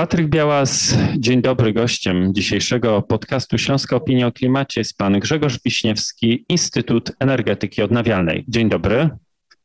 Patryk 0.00 0.28
Białas, 0.28 0.98
dzień 1.18 1.42
dobry. 1.42 1.72
Gościem 1.72 2.34
dzisiejszego 2.34 3.02
podcastu 3.02 3.58
Śląska 3.58 3.96
Opinia 3.96 4.26
o 4.26 4.32
Klimacie 4.32 4.80
jest 4.80 4.96
pan 4.98 5.20
Grzegorz 5.20 5.58
Wiśniewski, 5.64 6.44
Instytut 6.48 7.12
Energetyki 7.18 7.82
Odnawialnej. 7.82 8.44
Dzień 8.48 8.68
dobry. 8.68 9.10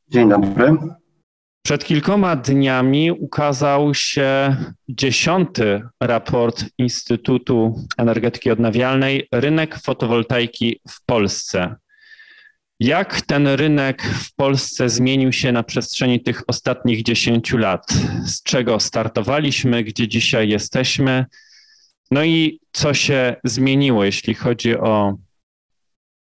Dzień 0.10 0.29
dobry. 0.29 0.78
Przed 1.65 1.85
kilkoma 1.85 2.35
dniami 2.35 3.12
ukazał 3.12 3.94
się 3.94 4.56
dziesiąty 4.90 5.81
raport 6.01 6.65
Instytutu 6.78 7.76
Energetyki 7.97 8.52
Odnawialnej 8.52 9.28
Rynek 9.31 9.79
fotowoltaiki 9.79 10.79
w 10.90 11.06
Polsce. 11.06 11.76
Jak 12.79 13.21
ten 13.21 13.47
rynek 13.47 14.03
w 14.03 14.35
Polsce 14.35 14.89
zmienił 14.89 15.33
się 15.33 15.51
na 15.51 15.63
przestrzeni 15.63 16.23
tych 16.23 16.44
ostatnich 16.48 17.04
10 17.04 17.54
lat? 17.54 17.94
Z 18.26 18.44
czego 18.44 18.80
startowaliśmy, 18.80 19.84
gdzie 19.84 20.08
dzisiaj 20.08 20.50
jesteśmy? 20.50 21.26
No 22.12 22.23
i 22.23 22.59
co 22.72 22.94
się 22.94 23.36
zmieniło, 23.44 24.03
jeśli 24.03 24.34
chodzi 24.34 24.77
o 24.77 25.17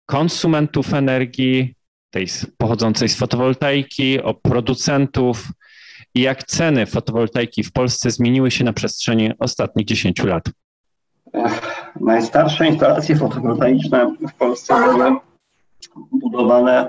konsumentów 0.06 0.95
energii, 0.95 1.74
tej 2.10 2.27
pochodzącej 2.59 3.09
z 3.09 3.16
fotowoltaiki, 3.16 4.23
o 4.23 4.34
producentów 4.34 5.48
i 6.15 6.21
jak 6.21 6.45
ceny 6.45 6.87
fotowoltaiki 6.87 7.62
w 7.62 7.73
Polsce 7.73 8.10
zmieniły 8.10 8.51
się 8.51 8.65
na 8.65 8.73
przestrzeni 8.73 9.30
ostatnich 9.38 9.87
10 9.87 10.23
lat? 10.24 10.45
Najstarsze 12.01 12.66
instalacje 12.66 13.16
fotowoltaiczne 13.16 14.15
w 14.29 14.34
Polsce 14.34 14.74
były 14.74 15.16
budowane 16.12 16.88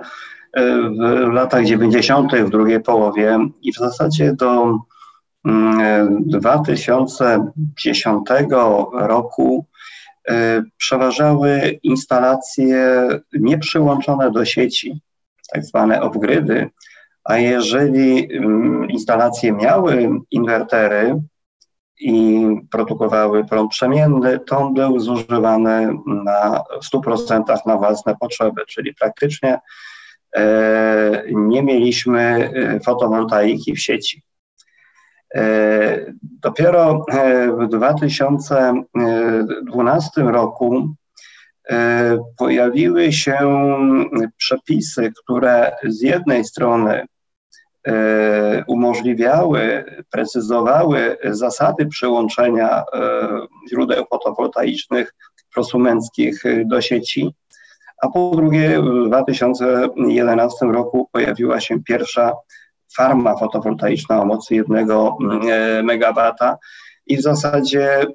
e, 0.54 0.82
w 1.30 1.34
latach 1.34 1.66
90., 1.66 2.36
w 2.36 2.50
drugiej 2.50 2.82
połowie 2.82 3.40
i 3.62 3.74
w 3.74 3.76
zasadzie 3.76 4.34
do 4.34 4.80
2010 6.20 8.32
mm, 8.32 8.56
roku 8.94 9.66
e, 10.30 10.64
przeważały 10.78 11.80
instalacje 11.84 13.08
nieprzyłączone 13.34 14.32
do 14.32 14.46
sieci, 14.46 15.02
tak 15.54 15.66
zwane 15.66 16.02
off-gridy, 16.02 16.70
a 17.24 17.38
jeżeli 17.38 18.38
mm, 18.38 18.90
instalacje 18.90 19.52
miały 19.52 20.10
inwertery, 20.32 21.22
i 22.00 22.46
produkowały 22.72 23.46
prąd 23.46 23.72
przemienny, 23.72 24.40
to 24.40 24.58
on 24.58 24.74
był 24.74 25.00
zużywany 25.00 25.98
na 26.08 26.64
100% 26.94 27.44
na 27.66 27.78
własne 27.78 28.16
potrzeby, 28.20 28.62
czyli 28.68 28.96
praktycznie 28.96 29.60
e, 30.36 31.24
nie 31.32 31.64
mieliśmy 31.64 32.22
e, 32.22 32.80
fotowoltaiki 32.80 33.74
w 33.74 33.82
sieci. 33.82 34.24
E, 35.36 36.14
dopiero 36.22 37.06
w 37.60 37.68
2012 37.68 40.22
roku 40.22 40.96
pojawiły 42.38 43.14
się 43.14 43.38
przepisy, 44.38 45.12
które 45.24 45.72
z 45.84 46.02
jednej 46.02 46.46
strony 46.46 47.06
umożliwiały, 48.68 49.86
precyzowały 50.12 51.18
zasady 51.24 51.86
przyłączenia 51.86 52.84
e, 52.84 52.84
źródeł 53.70 54.06
fotowoltaicznych 54.10 55.16
prosumenckich 55.54 56.44
do 56.66 56.82
sieci, 56.82 57.34
a 58.02 58.08
po 58.08 58.32
drugie 58.36 58.82
w 58.82 59.08
2011 59.08 60.66
roku 60.66 61.10
pojawiła 61.12 61.60
się 61.60 61.84
pierwsza 61.84 62.34
farma 62.98 63.38
fotowoltaiczna 63.38 64.22
o 64.22 64.26
mocy 64.26 64.56
1 64.56 64.78
e, 64.78 65.84
MW 65.84 66.32
i 67.08 67.18
w 67.18 67.22
zasadzie 67.22 68.06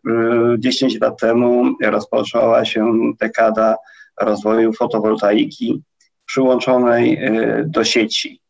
10 0.58 1.00
lat 1.00 1.20
temu 1.20 1.64
rozpoczęła 1.82 2.64
się 2.64 2.92
dekada 3.20 3.76
rozwoju 4.20 4.72
fotowoltaiki 4.72 5.82
przyłączonej 6.26 7.20
do 7.64 7.84
sieci. 7.84 8.40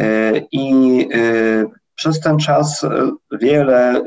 E, 0.00 0.38
I 0.52 1.08
e, 1.14 1.64
przez 1.94 2.20
ten 2.20 2.38
czas 2.38 2.84
e, 2.84 3.10
wiele 3.32 4.02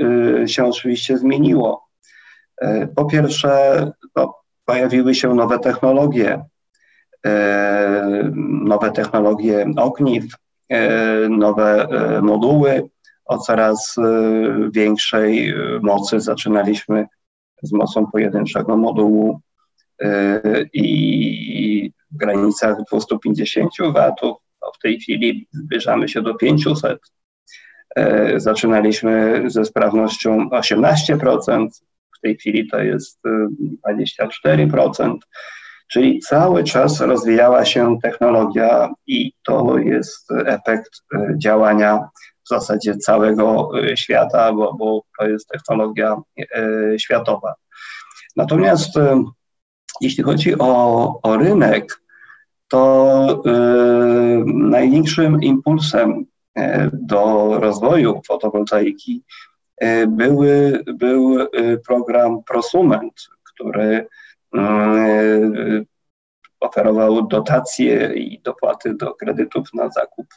się 0.47 0.65
oczywiście 0.65 1.17
zmieniło. 1.17 1.89
Po 2.95 3.05
pierwsze, 3.05 3.91
no, 4.15 4.35
pojawiły 4.65 5.15
się 5.15 5.33
nowe 5.33 5.59
technologie, 5.59 6.43
nowe 8.63 8.91
technologie 8.91 9.65
ogniw, 9.77 10.25
nowe 11.29 11.87
moduły 12.21 12.89
o 13.25 13.37
coraz 13.37 13.95
większej 14.71 15.53
mocy. 15.81 16.19
Zaczynaliśmy 16.19 17.07
z 17.63 17.71
mocą 17.71 18.05
pojedynczego 18.11 18.77
modułu 18.77 19.39
i 20.73 21.91
w 22.11 22.17
granicach 22.17 22.77
250 22.91 23.71
watów 23.93 24.37
no 24.61 24.71
w 24.71 24.79
tej 24.79 24.99
chwili 24.99 25.47
zbliżamy 25.51 26.09
się 26.09 26.21
do 26.21 26.35
500. 26.35 26.99
E, 27.95 28.39
zaczynaliśmy 28.39 29.43
ze 29.47 29.65
sprawnością 29.65 30.49
18%, 30.49 31.67
w 32.17 32.21
tej 32.21 32.37
chwili 32.37 32.67
to 32.67 32.79
jest 32.79 33.19
24%. 33.89 35.13
E, 35.13 35.17
Czyli 35.91 36.19
cały 36.19 36.63
czas 36.63 37.01
rozwijała 37.01 37.65
się 37.65 37.97
technologia 38.03 38.89
i 39.07 39.33
to 39.45 39.77
jest 39.77 40.31
efekt 40.45 40.91
e, 41.15 41.33
działania 41.37 42.09
w 42.45 42.49
zasadzie 42.49 42.97
całego 42.97 43.71
świata, 43.95 44.53
bo, 44.53 44.73
bo 44.73 45.01
to 45.19 45.27
jest 45.27 45.47
technologia 45.47 46.17
światowa. 46.97 47.53
Natomiast 48.35 48.99
jeśli 50.01 50.23
chodzi 50.23 50.59
o, 50.59 51.19
o 51.23 51.37
rynek, 51.37 52.01
to 52.69 53.43
y, 53.45 54.43
największym 54.45 55.41
impulsem 55.41 56.25
e, 56.55 56.89
do 56.93 57.53
rozwoju 57.59 58.21
fotowoltaiki 58.27 59.23
e, 59.77 60.07
były, 60.07 60.83
był 60.93 61.41
e, 61.41 61.47
program 61.77 62.43
Prosument, 62.43 63.27
który 63.43 64.07
oferował 66.59 67.27
dotacje 67.27 68.13
i 68.15 68.41
dopłaty 68.41 68.93
do 68.93 69.13
kredytów 69.13 69.73
na 69.73 69.89
zakup 69.89 70.27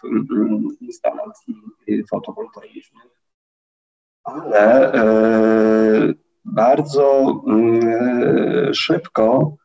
instalacji 0.80 1.54
fotowoltaicznych, 2.10 3.10
ale 4.24 4.92
bardzo 6.44 7.34
szybko 8.72 9.56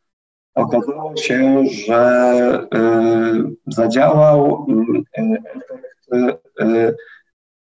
okazało 0.58 1.18
się, 1.18 1.64
że 1.66 2.68
y, 2.76 3.74
zadziałał 3.74 4.66
y, 4.70 5.34
efekt 6.14 6.48
y, 6.62 6.96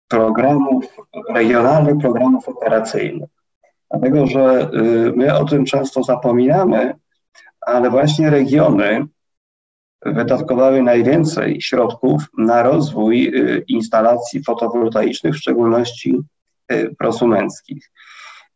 programów, 0.08 0.86
regionalnych 1.30 1.98
programów 1.98 2.50
operacyjnych. 2.50 3.30
Dlatego, 3.92 4.28
że 4.28 4.70
my 5.16 5.38
o 5.38 5.46
tym 5.46 5.66
często 5.66 6.04
zapominamy, 6.04 6.96
ale 7.62 7.90
właśnie 7.90 8.30
regiony 8.30 9.06
wydatkowały 10.06 10.82
najwięcej 10.82 11.62
środków 11.62 12.24
na 12.38 12.64
rozwój 12.64 13.34
instalacji 13.68 14.44
fotowoltaicznych, 14.44 15.34
w 15.34 15.38
szczególności 15.38 16.20
prosumenckich. 17.00 17.92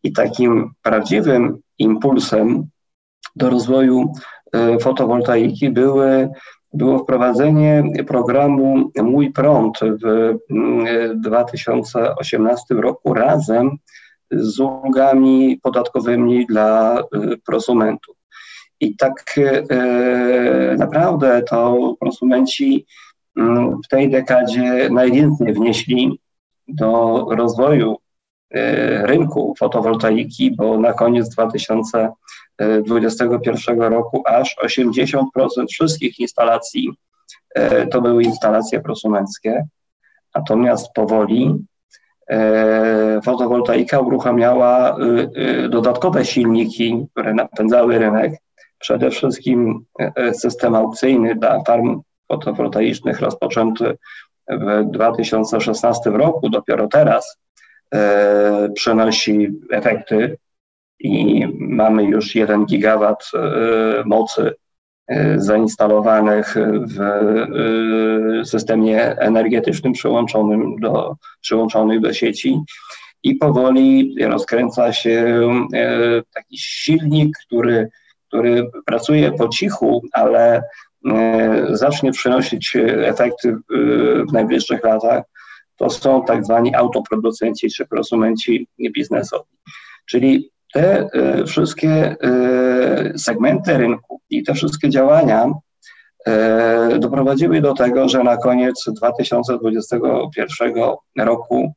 I 0.03 0.13
takim 0.13 0.71
prawdziwym 0.81 1.59
impulsem 1.77 2.69
do 3.35 3.49
rozwoju 3.49 4.13
e, 4.53 4.79
fotowoltaiki 4.79 5.69
były, 5.69 6.29
było 6.73 6.99
wprowadzenie 6.99 7.83
programu 8.07 8.91
Mój 9.03 9.31
Prąd 9.31 9.79
w 10.03 10.35
2018 11.15 12.65
mm, 12.71 12.83
roku 12.83 13.13
razem 13.13 13.77
z 14.31 14.59
ulgami 14.59 15.59
podatkowymi 15.63 16.45
dla 16.45 16.99
e, 16.99 17.03
prosumentów. 17.45 18.15
I 18.79 18.95
tak 18.95 19.35
e, 19.37 20.75
naprawdę 20.77 21.41
to 21.41 21.93
prosumenci 21.99 22.85
mm, 23.37 23.81
w 23.85 23.87
tej 23.87 24.09
dekadzie 24.09 24.89
najwięcej 24.91 25.53
wnieśli 25.53 26.19
do 26.67 27.25
rozwoju 27.31 27.97
rynku 29.03 29.55
fotowoltaiki, 29.59 30.51
bo 30.51 30.77
na 30.77 30.93
koniec 30.93 31.29
2000 31.29 32.11
2021 32.85 33.81
roku 33.81 34.23
aż 34.25 34.55
80% 34.65 35.23
wszystkich 35.69 36.19
instalacji 36.19 36.89
e, 37.55 37.87
to 37.87 38.01
były 38.01 38.23
instalacje 38.23 38.81
prosumenckie, 38.81 39.65
natomiast 40.35 40.93
powoli 40.93 41.55
e, 42.29 43.21
fotowoltaika 43.23 43.99
uruchamiała 43.99 44.97
y, 44.97 45.29
y, 45.65 45.69
dodatkowe 45.69 46.25
silniki, 46.25 47.05
które 47.11 47.33
napędzały 47.33 47.97
rynek. 47.97 48.33
Przede 48.79 49.11
wszystkim 49.11 49.85
e, 49.99 50.33
system 50.33 50.75
aukcyjny 50.75 51.35
dla 51.35 51.63
farm 51.63 52.01
fotowoltaicznych 52.27 53.19
rozpoczęty 53.19 53.97
w 54.49 54.83
2016 54.91 56.09
roku, 56.09 56.49
dopiero 56.49 56.87
teraz 56.87 57.37
przynosi 58.75 59.49
efekty 59.71 60.37
i 61.03 61.47
mamy 61.59 62.03
już 62.03 62.35
1 62.35 62.65
gigawat 62.65 63.31
mocy 64.05 64.53
zainstalowanych 65.35 66.55
w 66.87 68.47
systemie 68.47 69.17
energetycznym 69.17 69.93
przyłączonym 69.93 70.75
do, 70.79 71.15
przyłączonych 71.41 72.01
do 72.01 72.13
sieci 72.13 72.59
i 73.23 73.35
powoli 73.35 74.15
rozkręca 74.21 74.93
się 74.93 75.41
taki 76.33 76.57
silnik, 76.57 77.37
który, 77.47 77.89
który 78.27 78.71
pracuje 78.85 79.31
po 79.31 79.47
cichu, 79.47 80.01
ale 80.13 80.63
E, 81.09 81.67
zacznie 81.69 82.11
przynosić 82.11 82.77
efekty 82.85 83.55
w 84.29 84.33
najbliższych 84.33 84.83
latach, 84.83 85.23
to 85.75 85.89
są 85.89 86.25
tak 86.25 86.45
zwani 86.45 86.75
autoproducenci 86.75 87.69
czy 87.69 87.85
prosumenci 87.85 88.67
biznesowi. 88.91 89.49
Czyli 90.05 90.51
te 90.73 91.07
e, 91.13 91.45
wszystkie 91.45 91.89
e, 91.89 93.17
segmenty 93.17 93.77
rynku 93.77 94.21
i 94.29 94.43
te 94.43 94.53
wszystkie 94.53 94.89
działania 94.89 95.51
doprowadziły 96.99 97.61
do 97.61 97.73
tego, 97.73 98.09
że 98.09 98.23
na 98.23 98.37
koniec 98.37 98.85
2021 98.97 100.73
roku 101.19 101.73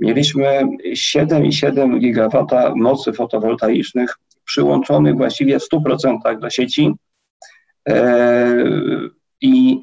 mieliśmy 0.00 0.62
7,7 0.92 1.98
gigawata 1.98 2.72
mocy 2.76 3.12
fotowoltaicznych 3.12 4.16
przyłączonych 4.44 5.16
właściwie 5.16 5.58
w 5.58 5.68
100% 5.72 6.40
do 6.40 6.50
sieci 6.50 6.94
E, 7.88 8.54
I 9.40 9.80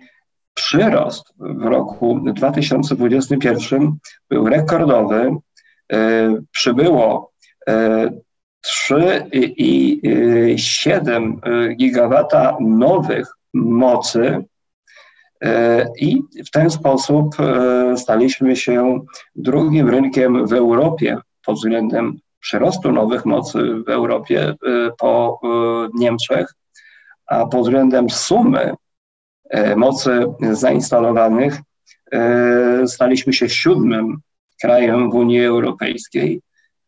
przyrost 0.54 1.34
w 1.40 1.64
roku 1.64 2.20
2021 2.34 3.92
był 4.30 4.48
rekordowy. 4.48 5.36
E, 5.94 6.36
przybyło 6.52 7.32
3,7 8.66 11.40
e, 11.44 11.76
gigawata 11.76 12.58
nowych 12.60 13.28
mocy 13.54 14.46
i 16.00 16.22
w 16.46 16.52
ten 16.52 16.70
sposób 16.70 17.36
staliśmy 17.96 18.56
się 18.56 19.00
drugim 19.36 19.90
rynkiem 19.90 20.48
w 20.48 20.54
Europie 20.54 21.18
pod 21.46 21.56
względem 21.56 22.20
przyrostu 22.40 22.92
nowych 22.92 23.26
mocy 23.26 23.60
w 23.88 23.90
Europie 23.90 24.56
po 25.00 25.40
Niemczech 25.94 26.54
a 27.28 27.46
pod 27.46 27.62
względem 27.62 28.10
sumy 28.10 28.74
mocy 29.76 30.26
zainstalowanych 30.52 31.58
staliśmy 32.88 33.34
się 33.34 33.50
siódmym 33.50 34.18
krajem 34.62 35.12
w 35.12 35.16
Unii 35.16 35.46
Europejskiej. 35.46 36.42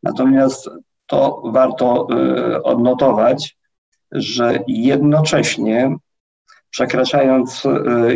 Natomiast 0.03 0.69
to 1.07 1.42
warto 1.45 2.07
e, 2.12 2.63
odnotować, 2.63 3.57
że 4.12 4.59
jednocześnie 4.68 5.95
przekraczając 6.69 7.63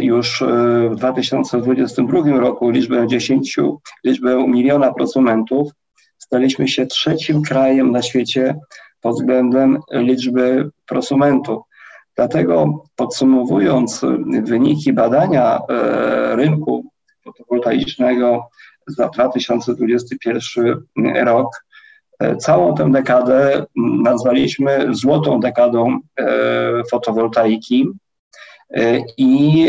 już 0.01 0.43
w 0.89 0.95
2022 0.95 2.39
roku 2.39 2.69
liczbę 2.69 3.07
10, 3.07 3.57
liczbę 4.03 4.47
miliona 4.47 4.93
prosumentów, 4.93 5.71
staliśmy 6.17 6.67
się 6.67 6.85
trzecim 6.85 7.41
krajem 7.41 7.91
na 7.91 8.01
świecie 8.01 8.55
pod 9.01 9.15
względem 9.15 9.79
liczby 9.91 10.69
prosumentów. 10.87 11.63
Dlatego 12.15 12.83
podsumowując 12.95 14.01
wyniki 14.43 14.93
badania 14.93 15.59
rynku 16.35 16.91
fotowoltaicznego 17.23 18.49
za 18.87 19.09
2021 19.09 20.85
rok, 21.25 21.65
całą 22.39 22.75
tę 22.75 22.91
dekadę 22.91 23.65
nazwaliśmy 24.03 24.87
złotą 24.91 25.39
dekadą 25.39 25.99
e, 26.19 26.27
fotowoltaiki. 26.91 27.87
I 29.17 29.67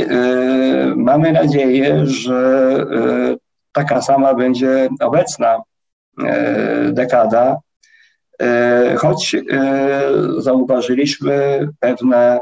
mamy 0.97 1.33
nadzieję, 1.33 2.07
że 2.07 2.87
taka 3.73 4.03
sama 4.03 4.35
będzie 4.35 4.89
obecna 5.01 5.63
dekada, 6.93 7.57
E, 8.43 8.97
choć 8.97 9.35
e, 9.35 9.41
zauważyliśmy 10.39 11.69
pewne 11.81 12.41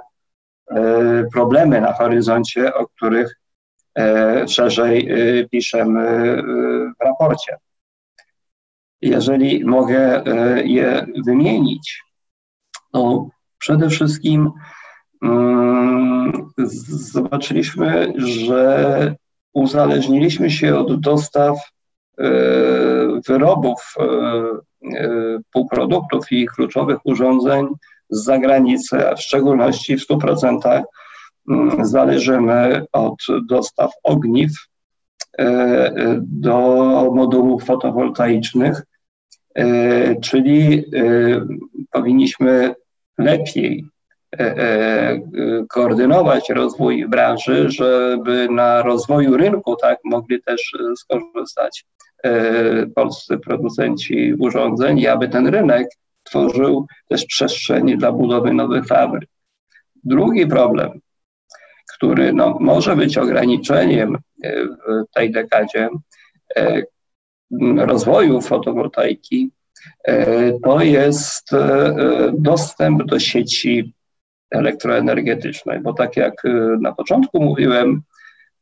e, 0.71 1.25
problemy 1.33 1.81
na 1.81 1.93
horyzoncie, 1.93 2.75
o 2.75 2.87
których 2.87 3.37
szerzej 4.49 5.09
piszemy 5.51 6.43
w 7.01 7.05
raporcie. 7.05 7.57
Jeżeli 9.03 9.65
mogę 9.65 10.23
je 10.65 11.07
wymienić, 11.27 12.03
to 12.93 13.29
przede 13.59 13.89
wszystkim 13.89 14.51
mm, 15.23 16.51
zobaczyliśmy, 16.89 18.13
że 18.17 19.15
uzależniliśmy 19.53 20.51
się 20.51 20.79
od 20.79 21.01
dostaw 21.01 21.59
wyrobów 23.29 23.95
E, 24.85 25.39
półproduktów 25.53 26.33
i 26.33 26.47
kluczowych 26.47 26.99
urządzeń 27.05 27.69
z 28.11 28.25
zagranicy, 28.25 29.09
a 29.09 29.15
w 29.15 29.21
szczególności 29.21 29.97
w 29.97 30.07
100% 30.09 30.83
mm, 31.49 31.87
zależymy 31.87 32.85
od 32.93 33.17
dostaw 33.49 33.91
ogniw 34.03 34.51
e, 35.39 36.21
do 36.23 36.57
modułów 37.15 37.65
fotowoltaicznych, 37.65 38.79
e, 38.79 38.83
czyli 40.23 40.85
powinniśmy 41.93 42.75
lepiej 43.19 43.85
koordynować 45.69 46.51
rozwój 46.51 47.09
branży, 47.09 47.71
żeby 47.71 48.49
na 48.51 48.83
rozwoju 48.83 49.37
rynku 49.37 49.77
tak 49.77 49.99
mogli 50.05 50.43
też 50.43 50.73
skorzystać 50.97 51.85
E, 52.23 52.87
polscy 52.87 53.39
producenci 53.39 54.35
urządzeń 54.39 54.99
i 54.99 55.09
aby 55.09 55.29
ten 55.29 55.47
rynek 55.47 55.89
tworzył 56.23 56.87
też 57.09 57.25
przestrzeń 57.25 57.99
dla 57.99 58.13
budowy 58.13 58.53
nowych 58.53 58.87
fabryk. 58.87 59.31
Drugi 60.05 60.47
problem, 60.47 61.01
który 61.97 62.33
no, 62.33 62.57
może 62.61 62.97
być 62.97 63.19
ograniczeniem 63.19 64.19
e, 64.45 64.65
w 64.65 65.15
tej 65.15 65.31
dekadzie 65.31 65.89
e, 66.57 66.83
rozwoju 67.77 68.41
fotowoltaiki, 68.41 69.51
to 70.65 70.81
jest 70.81 71.51
dostęp 72.33 73.05
do 73.05 73.19
sieci 73.19 73.95
elektroenergetycznej, 74.51 75.81
bo 75.81 75.93
tak 75.93 76.17
jak 76.17 76.43
na 76.81 76.93
początku 76.93 77.41
mówiłem, 77.43 78.03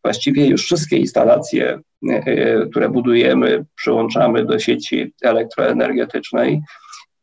właściwie 0.03 0.47
już 0.47 0.65
wszystkie 0.65 0.97
instalacje, 0.97 1.81
e, 2.09 2.67
które 2.67 2.89
budujemy, 2.89 3.65
przyłączamy 3.75 4.45
do 4.45 4.59
sieci 4.59 5.15
elektroenergetycznej. 5.23 6.63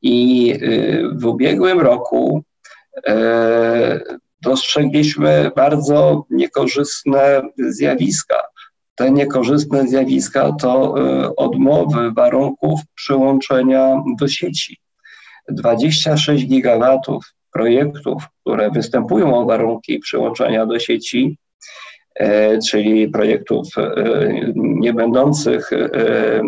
I 0.01 0.51
e, 0.51 0.57
w 1.17 1.25
ubiegłym 1.25 1.79
roku 1.79 2.43
e, 3.07 3.99
dostrzegliśmy 4.41 5.51
bardzo 5.55 6.25
niekorzystne 6.29 7.41
zjawiska. 7.57 8.35
Te 8.95 9.11
niekorzystne 9.11 9.87
zjawiska 9.87 10.51
to 10.51 10.95
odmowy 11.37 12.11
warunków 12.11 12.79
przyłączenia 12.95 14.03
do 14.19 14.27
sieci. 14.27 14.77
26 15.49 16.47
gigawatów 16.47 17.25
projektów, 17.53 18.23
które 18.41 18.71
występują 18.71 19.37
o 19.37 19.45
warunki 19.45 19.99
przyłączenia 19.99 20.65
do 20.65 20.79
sieci, 20.79 21.37
E, 22.15 22.59
czyli 22.59 23.09
projektów 23.09 23.67
e, 23.77 23.93
nie 24.55 24.93
będących 24.93 25.73
e, 25.73 26.41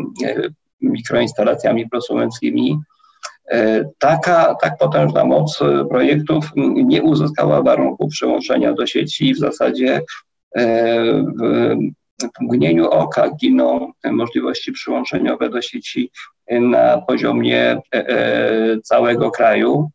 mikroinstalacjami 0.81 1.89
prosumenckimi, 1.89 2.79
taka 3.97 4.55
tak 4.55 4.77
potężna 4.77 5.25
moc 5.25 5.59
projektów 5.89 6.51
nie 6.55 7.03
uzyskała 7.03 7.61
warunków 7.61 8.11
przyłączenia 8.11 8.73
do 8.73 8.87
sieci 8.87 9.29
i 9.29 9.33
w 9.33 9.37
zasadzie 9.37 10.01
mgnieniu 12.41 12.89
oka 12.89 13.29
giną 13.29 13.91
możliwości 14.11 14.71
przyłączeniowe 14.71 15.49
do 15.49 15.61
sieci 15.61 16.11
na 16.51 17.01
poziomie 17.01 17.81
całego 18.83 19.31
kraju. 19.31 19.89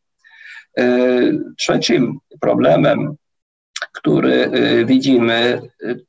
Trzecim 1.57 2.19
problemem 2.41 3.17
który 3.93 4.51
widzimy, 4.87 5.63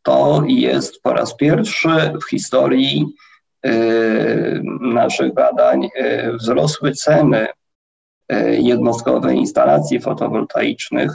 to 0.03 0.43
jest 0.47 1.01
po 1.01 1.13
raz 1.13 1.35
pierwszy 1.35 1.89
w 2.25 2.29
historii 2.29 3.05
naszych 4.81 5.33
badań 5.33 5.89
wzrosły 6.33 6.91
ceny 6.91 7.47
jednostkowe 8.51 9.35
instalacji 9.35 9.99
fotowoltaicznych. 9.99 11.11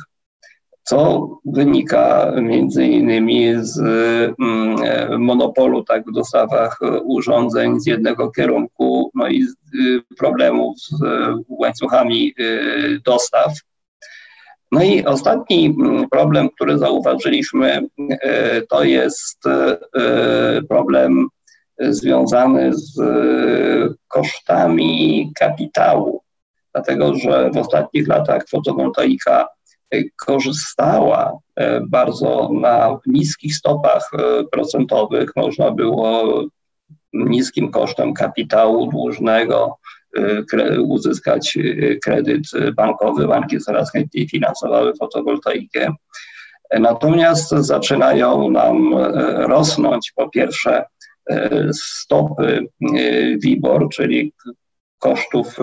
Co 0.89 1.29
wynika 1.45 2.33
między 2.43 2.87
innymi 2.87 3.55
z 3.59 3.79
mm, 3.79 5.23
monopolu 5.23 5.85
tak, 5.85 6.03
w 6.07 6.13
dostawach 6.13 6.79
urządzeń 7.05 7.81
z 7.81 7.87
jednego 7.87 8.31
kierunku, 8.31 9.11
no 9.15 9.29
i 9.29 9.43
z 9.43 9.55
problemów 10.19 10.77
z 10.79 11.01
łańcuchami 11.49 12.35
dostaw. 13.05 13.53
No 14.73 14.83
i 14.83 15.05
ostatni 15.05 15.67
mm, 15.67 16.09
problem, 16.11 16.49
który 16.51 16.79
zauważyliśmy, 16.79 17.83
to 18.69 18.85
jest 18.85 19.43
problem 20.69 21.29
związany 21.81 22.71
z 22.75 23.01
kosztami 24.09 25.33
kapitału, 25.39 26.23
dlatego 26.75 27.15
że 27.15 27.51
w 27.51 27.57
ostatnich 27.57 28.09
latach 28.09 28.43
fotowoltaika 28.51 29.49
korzystała 30.17 31.39
e, 31.57 31.81
bardzo 31.81 32.51
na 32.53 32.99
niskich 33.07 33.57
stopach 33.57 34.11
e, 34.13 34.45
procentowych. 34.45 35.37
Można 35.37 35.71
było 35.71 36.43
niskim 37.13 37.71
kosztem 37.71 38.15
kapitału 38.15 38.91
dłużnego 38.91 39.79
e, 40.53 40.81
uzyskać 40.81 41.59
kredyt 42.05 42.45
bankowy. 42.77 43.29
Banki 43.29 43.59
coraz 43.59 43.93
chętniej 43.93 44.29
finansowały 44.29 44.93
fotowoltaikę. 44.95 45.93
Natomiast 46.81 47.49
zaczynają 47.51 48.51
nam 48.51 48.95
rosnąć 49.37 50.13
po 50.17 50.29
pierwsze 50.31 50.85
stopy 51.73 52.67
WIBOR, 53.43 53.89
czyli 53.89 54.33
kosztów 54.99 55.57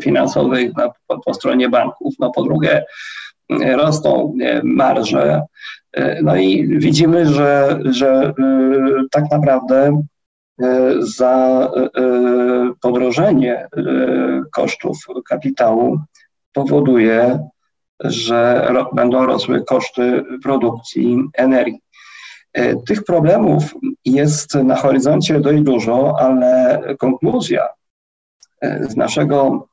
finansowych 0.00 0.76
na, 0.76 0.90
po, 1.06 1.20
po 1.20 1.34
stronie 1.34 1.68
banków. 1.68 2.14
No 2.18 2.30
po 2.30 2.42
drugie, 2.42 2.84
rosną 3.50 4.34
marże. 4.62 5.42
No 6.22 6.36
i 6.36 6.78
widzimy, 6.78 7.26
że, 7.26 7.78
że 7.84 8.32
tak 9.10 9.24
naprawdę 9.30 10.02
za 10.98 11.70
podrożenie 12.80 13.68
kosztów 14.52 14.98
kapitału 15.28 15.98
powoduje, 16.52 17.38
że 18.00 18.68
będą 18.92 19.26
rosły 19.26 19.64
koszty 19.64 20.24
produkcji 20.42 21.18
energii. 21.34 21.80
Tych 22.86 23.04
problemów 23.04 23.74
jest 24.04 24.54
na 24.54 24.76
horyzoncie 24.76 25.40
dość 25.40 25.62
dużo, 25.62 26.14
ale 26.18 26.82
konkluzja 26.98 27.68
z 28.88 28.96
naszego 28.96 29.68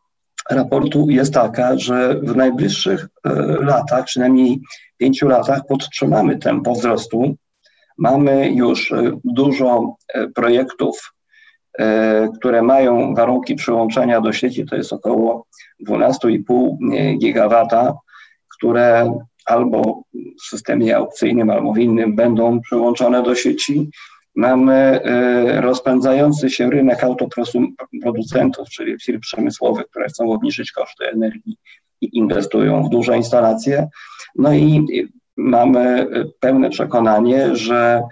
raportu 0.49 1.09
jest 1.09 1.33
taka, 1.33 1.77
że 1.77 2.15
w 2.15 2.35
najbliższych 2.35 3.07
e, 3.25 3.33
latach, 3.65 4.05
przynajmniej 4.05 4.61
pięciu 4.97 5.27
latach, 5.27 5.61
podtrzymamy 5.69 6.37
tempo 6.37 6.73
wzrostu. 6.73 7.35
Mamy 7.97 8.49
już 8.49 8.91
e, 8.91 9.11
dużo 9.23 9.95
e, 10.13 10.27
projektów, 10.27 11.13
które 12.35 12.61
mają 12.61 13.15
warunki 13.15 13.55
przyłączenia 13.55 14.21
do 14.21 14.33
sieci, 14.33 14.65
to 14.65 14.75
jest 14.75 14.93
około 14.93 15.45
12,5 15.87 17.17
gigawata, 17.17 17.93
które 18.57 19.13
albo 19.45 20.03
w 20.43 20.47
systemie 20.49 20.97
aukcyjnym, 20.97 21.49
albo 21.49 21.73
w 21.73 21.77
innym 21.77 22.15
będą 22.15 22.61
przyłączone 22.61 23.23
do 23.23 23.35
sieci 23.35 23.89
Mamy 24.35 24.73
e, 24.73 25.61
rozpędzający 25.61 26.49
się 26.49 26.69
rynek 26.69 27.03
autoproducentów, 27.03 28.69
czyli 28.69 28.99
firm 28.99 29.19
przemysłowych, 29.19 29.85
które 29.87 30.07
chcą 30.07 30.31
obniżyć 30.31 30.71
koszty 30.71 31.05
energii 31.05 31.57
i 32.01 32.17
inwestują 32.17 32.83
w 32.83 32.89
duże 32.89 33.17
instalacje. 33.17 33.87
No 34.35 34.53
i 34.53 34.85
mamy 35.37 36.07
pełne 36.39 36.69
przekonanie, 36.69 37.55
że 37.55 38.03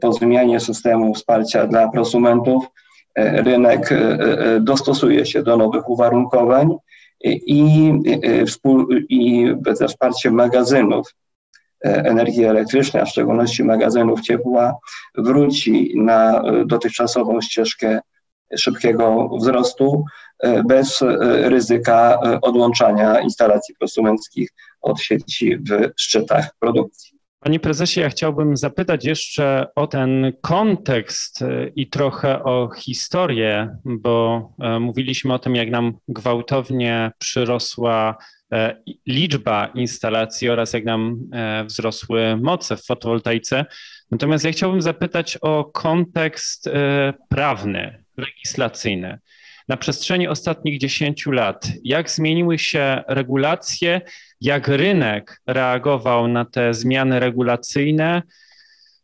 po 0.00 0.12
zmianie 0.12 0.60
systemu 0.60 1.14
wsparcia 1.14 1.66
dla 1.66 1.88
prosumentów 1.88 2.64
e, 3.14 3.42
rynek 3.42 3.90
dostosuje 4.60 5.26
się 5.26 5.42
do 5.42 5.56
nowych 5.56 5.90
uwarunkowań 5.90 6.68
i, 7.24 7.40
i, 7.46 7.92
i 9.08 9.46
ze 9.72 9.88
wsparciem 9.88 10.34
magazynów 10.34 11.14
energii 11.84 12.44
elektrycznej, 12.44 13.02
a 13.02 13.06
w 13.06 13.08
szczególności 13.08 13.64
magazynów 13.64 14.20
ciepła, 14.20 14.78
wróci 15.18 15.92
na 15.96 16.42
e, 16.42 16.64
dotychczasową 16.66 17.40
ścieżkę 17.40 18.00
szybkiego 18.56 19.28
wzrostu 19.40 20.04
e, 20.38 20.62
bez 20.62 21.00
ryzyka 21.42 22.20
odłączania 22.42 23.20
instalacji 23.20 23.74
prosumenckich 23.78 24.50
od 24.80 25.00
sieci 25.00 25.56
w 25.56 25.90
szczytach 25.96 26.50
produkcji. 26.60 27.20
Panie 27.40 27.60
prezesie, 27.60 28.00
ja 28.00 28.08
chciałbym 28.08 28.56
zapytać 28.56 29.04
jeszcze 29.04 29.66
o 29.74 29.86
ten 29.86 30.32
kontekst 30.40 31.44
i 31.76 31.90
trochę 31.90 32.44
o 32.44 32.70
historię, 32.76 33.76
bo 33.84 34.48
mówiliśmy 34.80 35.34
o 35.34 35.38
tym, 35.38 35.56
jak 35.56 35.70
nam 35.70 35.92
gwałtownie 36.08 37.12
przyrosła 37.18 38.16
E, 38.16 38.39
liczba 39.06 39.66
instalacji 39.66 40.48
oraz 40.50 40.72
jak 40.72 40.84
nam 40.84 41.18
e, 41.32 41.64
wzrosły 41.64 42.36
moce 42.36 42.76
w 42.76 42.84
fotowoltaice. 42.84 43.64
Natomiast 44.10 44.44
ja 44.44 44.52
chciałbym 44.52 44.82
zapytać 44.82 45.38
o 45.40 45.64
kontekst 45.64 46.66
e, 46.66 47.12
prawny, 47.28 48.04
legislacyjny. 48.16 49.18
Na 49.68 49.76
przestrzeni 49.76 50.28
ostatnich 50.28 50.78
10 50.78 51.26
lat, 51.26 51.68
jak 51.84 52.10
zmieniły 52.10 52.58
się 52.58 53.02
regulacje, 53.08 54.00
jak 54.40 54.68
rynek 54.68 55.42
reagował 55.46 56.28
na 56.28 56.44
te 56.44 56.74
zmiany 56.74 57.20
regulacyjne, 57.20 58.22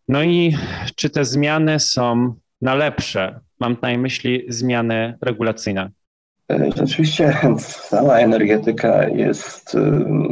no 0.09 0.23
i 0.23 0.57
czy 0.97 1.11
te 1.11 1.25
zmiany 1.25 1.81
są 1.81 2.35
na 2.61 2.75
lepsze? 2.75 3.41
Mam 3.61 3.77
na 3.83 3.99
myśli 3.99 4.45
zmiany 4.49 5.19
regulacyjne. 5.23 5.91
Rzeczywiście 6.77 7.37
cała 7.91 8.19
energetyka 8.19 9.09
jest 9.09 9.77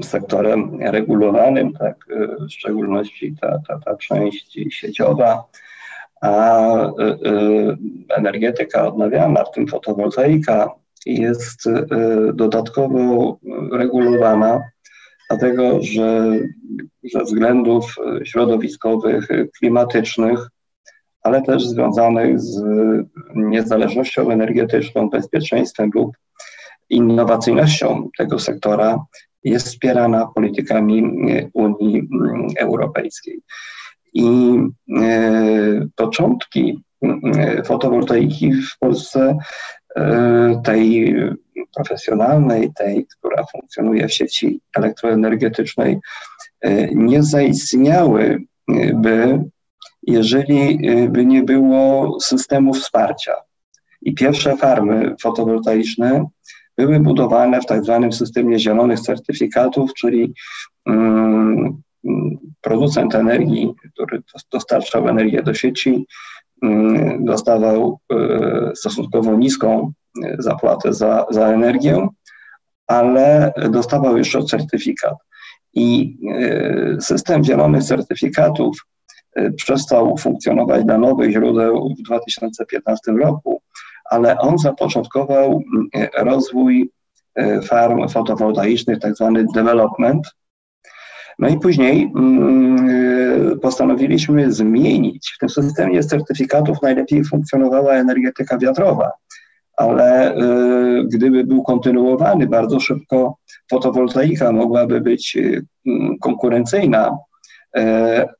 sektorem 0.03 0.79
regulowanym, 0.81 1.73
tak, 1.73 1.97
w 2.49 2.53
szczególności 2.53 3.35
ta, 3.41 3.59
ta, 3.69 3.79
ta 3.79 3.97
część 3.97 4.59
sieciowa, 4.71 5.45
a 6.21 6.67
energetyka 8.17 8.89
odnawialna, 8.89 9.45
w 9.45 9.51
tym 9.51 9.69
fotowoltaika, 9.69 10.71
jest 11.07 11.65
dodatkowo 12.35 13.39
regulowana, 13.73 14.61
dlatego 15.31 15.79
że 15.83 16.39
ze 17.13 17.25
względów 17.25 17.95
środowiskowych, 18.25 19.29
klimatycznych 19.59 20.49
ale 21.25 21.43
też 21.43 21.67
związanych 21.67 22.41
z 22.41 22.63
niezależnością 23.35 24.31
energetyczną, 24.31 25.11
bezpieczeństwem 25.11 25.91
lub 25.95 26.17
innowacyjnością 26.91 28.09
tego 28.19 28.39
sektora 28.39 29.05
jest 29.45 29.67
wspierana 29.67 30.27
politykami 30.35 31.03
Unii 31.53 32.09
Europejskiej. 32.59 33.41
I 34.15 34.59
e, 35.01 35.87
początki 35.97 36.83
e, 37.03 37.63
fotowoltaiki 37.63 38.53
w 38.53 38.79
Polsce, 38.79 39.39
e, 39.97 40.61
tej 40.65 41.15
profesjonalnej, 41.75 42.73
tej, 42.75 43.07
która 43.07 43.45
funkcjonuje 43.53 44.09
w 44.09 44.13
sieci 44.13 44.61
elektroenergetycznej, 44.77 45.99
nie 46.95 47.23
zaistniały 47.23 48.43
by 48.95 49.45
jeżeli 50.07 50.91
y, 50.91 51.09
by 51.09 51.27
nie 51.27 51.43
było 51.43 52.21
systemu 52.21 52.75
wsparcia. 52.75 53.33
I 54.03 54.15
pierwsze 54.15 54.57
farmy 54.57 55.15
fotowoltaiczne 55.23 56.27
były 56.77 57.01
budowane 57.01 57.61
w 57.61 57.67
tak 57.67 57.85
zwanym 57.85 58.13
systemie 58.13 58.59
zielonych 58.59 59.01
certyfikatów, 59.01 59.95
czyli 59.95 60.35
um, 60.87 61.83
producent 62.61 63.15
energii, 63.15 63.75
który 63.95 64.23
dostarczał 64.53 65.09
energię 65.09 65.43
do 65.43 65.55
sieci, 65.55 66.07
um, 66.63 67.25
dostawał 67.25 68.01
um, 68.09 68.71
stosunkowo 68.75 69.37
niską 69.37 69.93
y, 70.25 70.37
zapłatę 70.39 70.93
za, 70.93 71.27
za 71.31 71.47
energię, 71.47 72.09
ale 72.87 73.53
dostawał 73.71 74.17
jeszcze 74.17 74.43
certyfikat. 74.43 75.15
I 75.77 76.19
system 77.01 77.45
zielonych 77.45 77.83
certyfikatów 77.83 78.77
przestał 79.57 80.17
funkcjonować 80.17 80.85
dla 80.85 80.99
nowych 80.99 81.33
źródeł 81.33 81.95
w 81.99 82.03
2015 82.03 83.13
roku, 83.13 83.63
ale 84.11 84.39
on 84.39 84.59
zapoczątkował 84.59 85.63
y, 85.97 86.09
rozwój 86.19 86.91
y, 87.39 87.63
farm 87.63 88.09
fotowoltaicznych, 88.09 88.99
tak 88.99 89.15
zwany 89.15 89.47
development. 89.55 90.27
No 91.39 91.49
i 91.49 91.59
później 91.59 92.13
mm, 92.17 93.61
postanowiliśmy 93.61 94.53
zmienić. 94.53 95.33
W 95.37 95.39
tym 95.39 95.49
systemie 95.49 96.03
certyfikatów 96.03 96.83
najlepiej 96.83 97.25
funkcjonowała 97.25 97.93
energetyka 97.93 98.59
wiatrowa, 98.59 99.11
ale 99.77 100.37
gdyby 101.13 101.45
był 101.45 101.63
kontynuowany 101.63 102.47
bardzo 102.47 102.81
szybko, 102.81 103.37
fotowoltaika 103.71 104.53
mogłaby 104.53 105.01
być 105.01 105.39
konkurencyjna 106.21 107.11
E, 107.11 107.34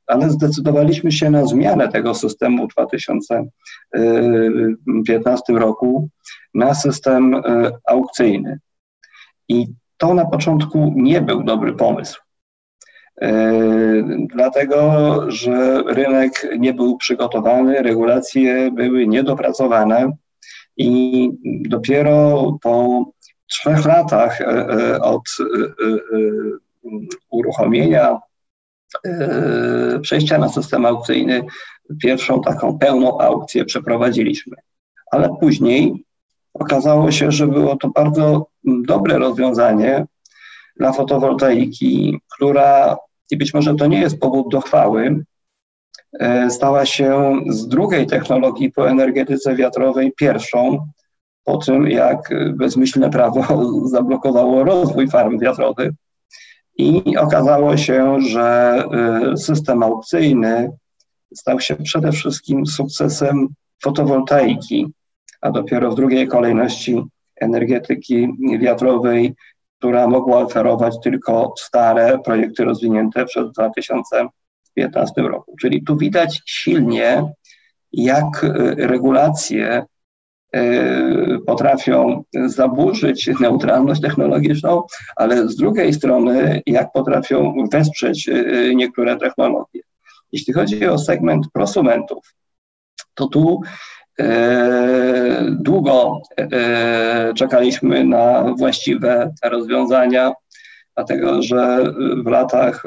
ale 0.07 0.29
zdecydowaliśmy 0.29 1.11
się 1.11 1.29
na 1.29 1.45
zmianę 1.45 1.87
tego 1.87 2.15
systemu 2.15 2.67
w 2.67 2.73
2015 2.73 5.53
roku 5.53 6.09
na 6.53 6.73
system 6.73 7.35
e, 7.35 7.41
aukcyjny. 7.87 8.59
I 9.49 9.67
to 9.97 10.13
na 10.13 10.25
początku 10.25 10.93
nie 10.95 11.21
był 11.21 11.43
dobry 11.43 11.73
pomysł. 11.73 12.21
E, 13.21 13.41
dlatego, 14.33 15.15
że 15.31 15.83
rynek 15.87 16.47
nie 16.59 16.73
był 16.73 16.97
przygotowany, 16.97 17.81
regulacje 17.81 18.71
były 18.71 19.07
niedopracowane 19.07 20.11
i 20.77 21.29
dopiero 21.69 22.51
po 22.61 23.05
trzech 23.47 23.85
latach 23.85 24.39
od 25.01 25.23
uruchomienia 27.29 28.11
E, 28.11 28.34
przejścia 30.01 30.37
na 30.37 30.49
system 30.49 30.85
aukcyjny 30.85 31.41
pierwszą 32.01 32.41
taką 32.41 32.77
pełną 32.77 33.19
aukcję 33.21 33.65
przeprowadziliśmy. 33.65 34.57
Ale 35.11 35.29
później 35.39 36.05
okazało 36.53 37.11
się, 37.11 37.31
że 37.31 37.47
było 37.47 37.75
to 37.75 37.89
bardzo 37.89 38.47
dobre 38.63 39.17
rozwiązanie 39.17 40.05
dla 40.77 40.93
fotowoltaiki, 40.93 42.19
która, 42.35 42.97
i 43.31 43.37
być 43.37 43.53
może 43.53 43.75
to 43.75 43.87
nie 43.87 43.99
jest 43.99 44.19
powód 44.19 44.51
do 44.51 44.61
chwały, 44.61 45.25
e, 46.19 46.49
stała 46.49 46.85
się 46.85 47.35
z 47.49 47.67
drugiej 47.67 48.07
technologii 48.07 48.71
po 48.71 48.89
energetyce 48.89 49.55
wiatrowej 49.55 50.13
pierwszą, 50.17 50.87
po 51.43 51.57
tym 51.57 51.87
jak 51.87 52.29
bezmyślne 52.53 53.09
prawo 53.09 53.65
zablokowało 53.95 54.63
rozwój 54.63 55.07
farm 55.07 55.39
wiatrowych. 55.39 55.91
I 56.77 57.17
okazało 57.17 57.77
się, 57.77 58.21
że 58.21 58.83
y, 59.33 59.37
system 59.37 59.83
aukcyjny 59.83 60.71
stał 61.35 61.59
się 61.59 61.75
przede 61.75 62.11
wszystkim 62.11 62.65
sukcesem 62.65 63.47
fotowoltaiki, 63.83 64.87
a 65.41 65.51
dopiero 65.51 65.91
w 65.91 65.95
drugiej 65.95 66.27
kolejności 66.27 67.03
energetyki 67.35 68.27
wiatrowej, 68.59 69.33
która 69.79 70.07
mogła 70.07 70.37
oferować 70.37 70.95
tylko 71.03 71.53
stare 71.57 72.19
projekty 72.25 72.63
rozwinięte 72.63 73.25
przed 73.25 73.51
2015 73.51 75.21
roku. 75.21 75.55
Czyli 75.61 75.83
tu 75.83 75.97
widać 75.97 76.41
silnie, 76.45 77.33
jak 77.93 78.43
y, 78.43 78.75
regulacje 78.75 79.85
potrafią 81.45 82.23
zaburzyć 82.45 83.29
neutralność 83.39 84.01
technologiczną, 84.01 84.83
ale 85.15 85.49
z 85.49 85.55
drugiej 85.55 85.93
strony, 85.93 86.61
jak 86.65 86.91
potrafią 86.91 87.53
wesprzeć 87.71 88.29
e, 88.29 88.75
niektóre 88.75 89.17
technologie. 89.17 89.81
Jeśli 90.31 90.53
chodzi 90.53 90.85
o 90.85 90.97
segment 90.97 91.45
prosumentów, 91.53 92.33
to 93.13 93.27
tu 93.27 93.61
długo 95.51 96.21
czekaliśmy 97.35 98.03
na 98.03 98.53
właściwe 98.57 99.31
rozwiązania, 99.43 100.33
dlatego 100.95 101.41
że 101.41 101.83
w 102.25 102.27
latach 102.27 102.83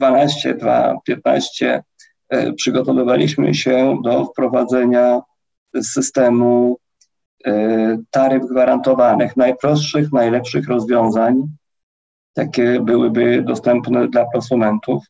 2012-2015 0.00 1.80
przygotowywaliśmy 2.56 3.54
się 3.54 3.98
do 4.04 4.24
wprowadzenia 4.24 5.20
systemu 5.82 6.78
e, 7.46 7.98
taryf 8.10 8.42
gwarantowanych, 8.50 9.36
najprostszych, 9.36 10.12
najlepszych 10.12 10.68
rozwiązań, 10.68 11.42
jakie 12.36 12.80
byłyby 12.80 13.42
dostępne 13.42 14.08
dla 14.08 14.24
prosumentów. 14.24 15.04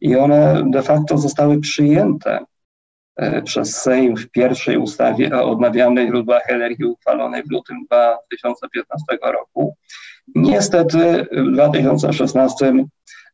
I 0.00 0.16
one 0.16 0.64
de 0.70 0.82
facto 0.82 1.18
zostały 1.18 1.60
przyjęte 1.60 2.38
e, 3.16 3.42
przez 3.42 3.76
Sejm 3.76 4.16
w 4.16 4.30
pierwszej 4.30 4.76
ustawie 4.76 5.36
o 5.36 5.50
odnawialnych 5.50 6.08
źródłach 6.08 6.50
energii 6.50 6.84
uchwalonej 6.84 7.42
w 7.42 7.50
lutym 7.50 7.76
2015 7.86 9.04
roku. 9.22 9.76
Niestety 10.34 11.26
w 11.32 11.52
2016 11.52 12.72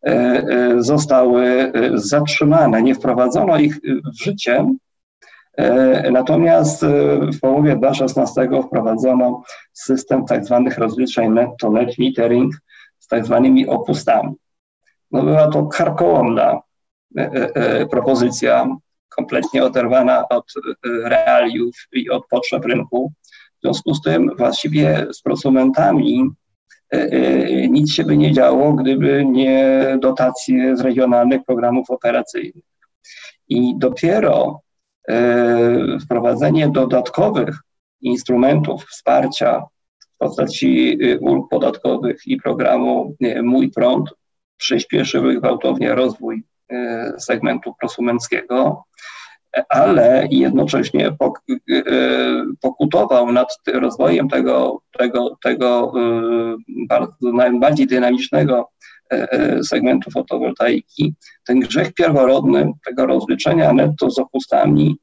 e, 0.03 0.43
zostały 0.79 1.73
zatrzymane, 1.95 2.83
nie 2.83 2.95
wprowadzono 2.95 3.59
ich 3.59 3.77
w 4.15 4.25
życie, 4.25 4.67
natomiast 6.13 6.83
e, 6.83 7.19
w 7.33 7.41
połowie 7.41 7.77
2016 7.77 8.49
wprowadzono 8.67 9.43
system 9.73 10.25
tak 10.25 10.45
zwanych 10.45 10.79
rozliczeń 10.79 11.33
netto, 11.33 11.71
net 11.71 11.99
metering 11.99 12.55
z 12.99 13.07
tak 13.07 13.25
zwanymi 13.25 13.69
opustami. 13.69 14.33
No 15.11 15.23
była 15.23 15.49
to 15.49 15.67
karkołomna 15.67 16.61
e, 17.17 17.87
propozycja, 17.87 18.77
kompletnie 19.09 19.65
oderwana 19.65 20.29
od 20.29 20.53
realiów 21.05 21.77
i 21.93 22.11
od 22.11 22.27
potrzeb 22.27 22.65
rynku. 22.65 23.13
W 23.59 23.61
związku 23.63 23.95
z 23.95 24.03
tym 24.03 24.31
właściwie 24.39 25.07
z 25.13 25.23
prosumentami 25.23 26.31
nic 27.71 27.93
się 27.93 28.05
by 28.05 28.17
nie 28.17 28.33
działo, 28.33 28.73
gdyby 28.73 29.25
nie 29.25 29.87
dotacje 30.01 30.77
z 30.77 30.81
regionalnych 30.81 31.45
programów 31.45 31.91
operacyjnych. 31.91 32.65
I 33.49 33.75
dopiero 33.79 34.63
E, 34.63 34.72
wprowadzenie 36.01 36.69
dodatkowych 36.69 37.57
instrumentów 38.03 38.85
wsparcia 38.85 39.63
w 39.99 40.19
postaci 40.19 40.99
y, 41.05 41.19
ulg 41.21 41.49
podatkowych 41.51 42.27
i 42.27 42.37
programu 42.37 43.17
y, 43.25 43.43
Mój 43.43 43.71
Prąd 43.71 44.11
przyspieszyły 44.57 45.41
gwałtownie 45.41 45.95
rozwój 45.95 46.45
y, 46.73 46.77
segmentu 47.19 47.75
prosumenckiego, 47.81 48.85
ale 49.69 50.27
jednocześnie 50.31 51.17
pokutował 52.61 53.33
nad 53.33 53.59
rozwojem 53.75 54.29
tego, 54.29 54.83
tego, 54.99 55.37
tego 55.43 55.93
bardzo 56.89 57.33
najbardziej 57.33 57.87
dynamicznego 57.87 58.69
E, 58.73 58.82
e, 58.82 58.82
segmentu 59.63 60.11
fotowoltaiki, 60.11 61.15
ten 61.47 61.61
grzech 61.61 61.95
pierworodny 61.95 62.73
tego 62.87 63.07
rozliczenia 63.07 63.73
netto 63.73 64.11
z 64.11 64.19
opustami 64.19 64.97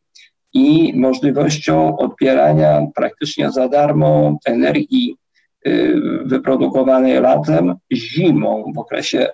i 0.53 0.93
możliwością 0.95 1.97
odbierania 1.97 2.81
praktycznie 2.95 3.51
za 3.51 3.69
darmo 3.69 4.37
energii 4.45 5.15
e, 5.65 5.71
wyprodukowanej 6.25 7.21
latem 7.21 7.75
zimą 7.93 8.71
w 8.75 8.79
okresie, 8.79 9.27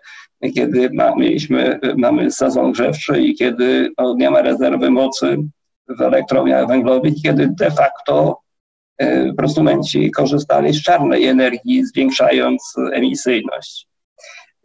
kiedy 0.55 0.89
mieliśmy, 1.17 1.79
mamy 1.97 2.31
sezon 2.31 2.71
grzewczy 2.71 3.21
i 3.21 3.35
kiedy 3.35 3.89
no, 3.97 4.15
nie 4.17 4.29
ma 4.29 4.41
rezerwy 4.41 4.89
mocy 4.89 5.37
w 5.99 6.01
elektrowniach 6.01 6.67
węglowych, 6.67 7.13
kiedy 7.23 7.49
de 7.59 7.71
facto 7.71 8.39
prosumenci 9.37 10.11
korzystali 10.11 10.73
z 10.73 10.83
czarnej 10.83 11.25
energii, 11.25 11.85
zwiększając 11.85 12.75
emisyjność. 12.93 13.87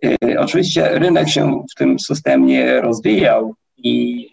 Y, 0.05 0.41
oczywiście 0.41 0.99
rynek 0.99 1.29
się 1.29 1.65
w 1.73 1.79
tym 1.79 1.99
systemie 1.99 2.81
rozwijał 2.81 3.55
i 3.77 4.27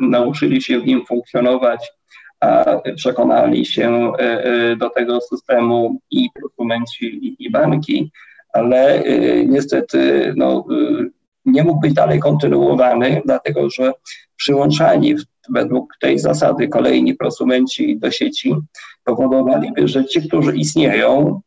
nauczyli 0.00 0.62
się 0.62 0.80
w 0.80 0.86
nim 0.86 1.06
funkcjonować, 1.06 1.92
a 2.40 2.64
przekonali 2.96 3.66
się 3.66 4.12
y, 4.20 4.24
y, 4.72 4.76
do 4.76 4.90
tego 4.90 5.20
systemu 5.20 6.00
i 6.10 6.28
prosumenci, 6.34 7.36
i 7.38 7.50
banki, 7.50 8.12
ale 8.52 9.02
niestety 9.46 10.32
no, 10.36 10.64
nie 11.44 11.64
mógł 11.64 11.80
być 11.80 11.94
dalej 11.94 12.20
kontynuowany, 12.20 13.22
dlatego 13.24 13.70
że 13.70 13.92
przyłączani 14.36 15.14
według 15.48 15.96
tej 16.00 16.18
zasady 16.18 16.68
kolejni 16.68 17.14
prosumenci 17.14 17.98
do 17.98 18.10
sieci 18.10 18.54
powodowaliby, 19.04 19.88
że 19.88 20.04
ci, 20.04 20.28
którzy 20.28 20.56
istnieją, 20.56 21.40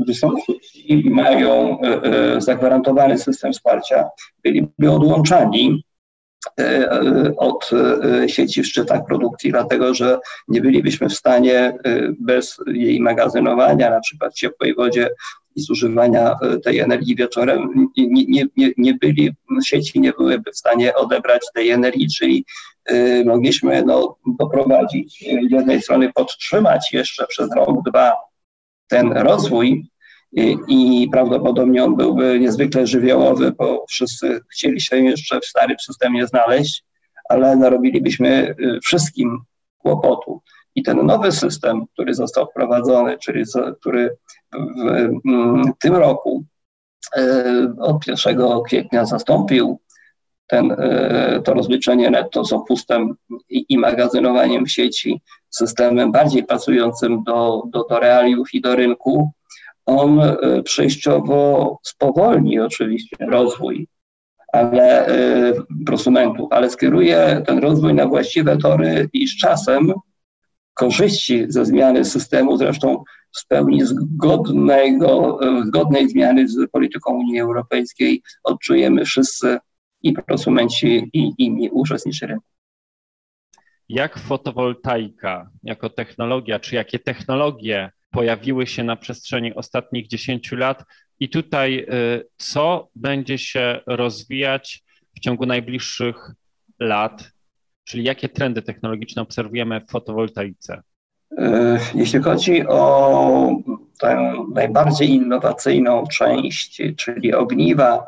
którzy 0.00 0.18
są 0.18 0.32
i 0.74 1.10
mają 1.10 1.80
e, 1.80 2.02
e, 2.02 2.40
zagwarantowany 2.40 3.18
system 3.18 3.52
wsparcia, 3.52 4.08
byliby 4.44 4.90
odłączani 4.90 5.84
e, 6.60 6.90
od 7.36 7.70
sieci 8.26 8.62
w 8.62 8.66
szczytach 8.66 9.06
produkcji, 9.06 9.50
dlatego 9.50 9.94
że 9.94 10.18
nie 10.48 10.60
bylibyśmy 10.60 11.08
w 11.08 11.14
stanie 11.14 11.78
bez 12.20 12.58
jej 12.66 13.00
magazynowania, 13.00 13.90
na 13.90 14.00
przykład 14.00 14.32
w 14.32 14.36
ciepłej 14.36 14.74
wodzie 14.74 15.10
i 15.56 15.60
zużywania 15.60 16.34
tej 16.64 16.78
energii 16.78 17.16
wieczorem, 17.16 17.90
nie, 17.96 18.24
nie, 18.24 18.44
nie, 18.56 18.70
nie 18.76 18.94
byli, 18.94 19.30
sieci 19.64 20.00
nie 20.00 20.12
byłyby 20.12 20.52
w 20.52 20.56
stanie 20.56 20.94
odebrać 20.94 21.42
tej 21.54 21.70
energii, 21.70 22.08
czyli 22.18 22.44
mogliśmy 23.24 23.82
no, 23.82 24.16
doprowadzić, 24.38 25.18
z 25.48 25.52
jednej 25.52 25.82
strony 25.82 26.12
podtrzymać 26.14 26.92
jeszcze 26.92 27.26
przez 27.26 27.50
rok, 27.56 27.76
dwa 27.86 28.12
ten 28.90 29.12
rozwój 29.12 29.89
i, 30.32 30.56
i 30.68 31.08
prawdopodobnie 31.12 31.84
on 31.84 31.96
byłby 31.96 32.40
niezwykle 32.40 32.86
żywiołowy, 32.86 33.52
bo 33.52 33.84
wszyscy 33.88 34.40
chcieli 34.52 34.80
się 34.80 34.96
jeszcze 34.96 35.40
w 35.40 35.46
starym 35.46 35.76
systemie 35.78 36.26
znaleźć, 36.26 36.84
ale 37.28 37.56
narobilibyśmy 37.56 38.54
y, 38.60 38.80
wszystkim 38.82 39.38
kłopotu. 39.78 40.40
I 40.74 40.82
ten 40.82 41.06
nowy 41.06 41.32
system, 41.32 41.86
który 41.92 42.14
został 42.14 42.46
wprowadzony, 42.46 43.18
czyli 43.18 43.44
który 43.80 44.16
w, 44.52 45.08
w 45.24 45.78
tym 45.80 45.96
roku 45.96 46.44
od 47.78 48.06
1 48.06 48.38
kwietnia 48.66 49.06
zastąpił 49.06 49.78
ten, 50.46 50.72
e, 50.78 51.40
to 51.44 51.54
rozliczenie 51.54 52.10
netto 52.10 52.44
z 52.44 52.52
opustem 52.52 53.14
i, 53.48 53.66
i 53.68 53.78
magazynowaniem 53.78 54.66
sieci 54.66 55.20
systemem 55.50 56.12
bardziej 56.12 56.44
pasującym 56.44 57.22
do, 57.24 57.62
do, 57.66 57.84
do 57.84 58.00
realiów 58.00 58.54
i 58.54 58.60
do 58.60 58.76
rynku, 58.76 59.32
on 59.98 60.20
e, 60.20 60.62
przejściowo 60.62 61.78
spowolni 61.82 62.60
oczywiście 62.60 63.16
rozwój 63.26 63.88
ale, 64.52 65.06
e, 65.06 65.52
prosumentów, 65.86 66.52
ale 66.52 66.70
skieruje 66.70 67.42
ten 67.46 67.58
rozwój 67.58 67.94
na 67.94 68.06
właściwe 68.06 68.56
tory 68.56 69.08
i 69.12 69.28
z 69.28 69.36
czasem 69.36 69.92
korzyści 70.74 71.44
ze 71.48 71.64
zmiany 71.64 72.04
systemu, 72.04 72.56
zresztą 72.56 73.04
w 73.36 73.46
pełni 73.46 73.84
zgodnego, 73.84 75.38
zgodnej 75.66 76.08
zmiany 76.08 76.48
z 76.48 76.70
polityką 76.70 77.14
Unii 77.14 77.40
Europejskiej 77.40 78.22
odczujemy 78.44 79.04
wszyscy 79.04 79.58
i 80.02 80.12
prosumenci, 80.12 81.10
i 81.12 81.32
inni 81.38 81.70
uczestnicy 81.70 82.26
rynku. 82.26 82.46
Jak 83.88 84.18
fotowoltaika 84.18 85.50
jako 85.62 85.90
technologia, 85.90 86.58
czy 86.58 86.74
jakie 86.74 86.98
technologie 86.98 87.90
pojawiły 88.10 88.66
się 88.66 88.84
na 88.84 88.96
przestrzeni 88.96 89.54
ostatnich 89.54 90.08
10 90.08 90.52
lat 90.52 90.84
i 91.20 91.28
tutaj 91.28 91.78
y, 91.78 92.26
co 92.36 92.88
będzie 92.94 93.38
się 93.38 93.80
rozwijać 93.86 94.82
w 95.16 95.20
ciągu 95.20 95.46
najbliższych 95.46 96.30
lat, 96.80 97.30
czyli 97.84 98.04
jakie 98.04 98.28
trendy 98.28 98.62
technologiczne 98.62 99.22
obserwujemy 99.22 99.80
w 99.80 99.90
fotowoltaice? 99.90 100.82
Y, 101.32 101.78
jeśli 101.94 102.22
chodzi 102.22 102.66
o 102.66 103.50
tę 104.00 104.32
najbardziej 104.54 105.10
innowacyjną 105.10 106.04
część, 106.06 106.82
czyli 106.96 107.34
ogniwa, 107.34 108.06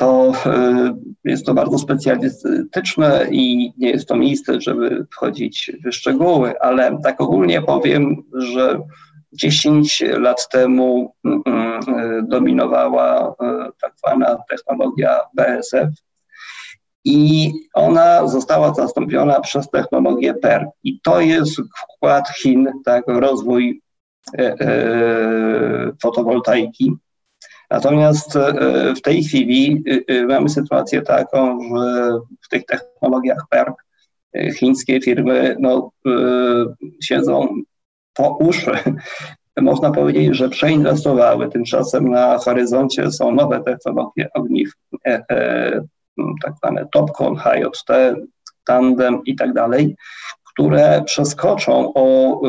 to 0.00 0.32
e, 0.46 0.94
jest 1.24 1.46
to 1.46 1.54
bardzo 1.54 1.78
specjalistyczne 1.78 3.26
i 3.30 3.72
nie 3.78 3.90
jest 3.90 4.08
to 4.08 4.16
miejsce, 4.16 4.60
żeby 4.60 5.06
wchodzić 5.10 5.72
w 5.84 5.92
szczegóły, 5.92 6.60
ale 6.60 6.98
tak 7.02 7.20
ogólnie 7.20 7.62
powiem, 7.62 8.16
że 8.34 8.80
10 9.32 10.02
lat 10.18 10.48
temu 10.48 11.14
mm, 11.24 11.42
mm, 11.46 12.28
dominowała 12.28 13.34
e, 13.42 13.68
tak 13.80 13.92
zwana 13.98 14.36
technologia 14.50 15.20
BSF 15.34 15.90
i 17.04 17.52
ona 17.74 18.28
została 18.28 18.74
zastąpiona 18.74 19.40
przez 19.40 19.70
technologię 19.70 20.34
PER. 20.34 20.66
I 20.84 21.00
to 21.00 21.20
jest 21.20 21.56
wkład 21.82 22.28
Chin 22.28 22.68
tak, 22.84 23.04
w 23.08 23.16
rozwój 23.16 23.82
e, 24.38 24.56
fotowoltaiki. 26.02 26.96
Natomiast 27.70 28.36
e, 28.36 28.94
w 28.94 29.02
tej 29.02 29.24
chwili 29.24 29.84
e, 30.08 30.14
e, 30.14 30.26
mamy 30.26 30.48
sytuację 30.48 31.02
taką, 31.02 31.58
że 31.76 32.18
w 32.42 32.48
tych 32.48 32.64
technologiach 32.64 33.44
PERP 33.50 33.74
chińskie 34.56 35.00
firmy 35.00 35.56
no, 35.58 35.90
siedzą 37.02 37.48
po 38.14 38.36
uszy. 38.40 38.72
Można 39.60 39.90
powiedzieć, 39.90 40.36
że 40.36 40.48
przeinwestowały. 40.48 41.48
Tymczasem 41.48 42.08
na 42.08 42.38
horyzoncie 42.38 43.10
są 43.10 43.34
nowe 43.34 43.62
technologie 43.64 44.28
ogniw, 44.34 44.72
tak 46.42 46.54
zwane 46.56 46.86
TOPCon, 46.92 47.36
HJT, 47.36 48.14
Tandem 48.64 49.20
i 49.24 49.36
tak 49.36 49.52
dalej, 49.52 49.96
które 50.52 51.02
przeskoczą 51.06 51.92
o 51.94 52.40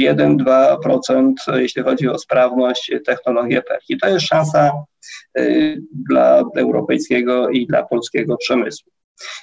1-2%, 0.00 1.32
y, 1.48 1.62
jeśli 1.62 1.82
chodzi 1.82 2.08
o 2.08 2.18
sprawność 2.18 2.92
technologii 3.06 3.62
PERK. 3.68 3.82
I 3.88 3.98
to 3.98 4.08
jest 4.08 4.26
szansa 4.26 4.72
y, 5.38 5.82
dla 6.10 6.44
europejskiego 6.56 7.48
i 7.48 7.66
dla 7.66 7.82
polskiego 7.82 8.36
przemysłu. 8.36 8.92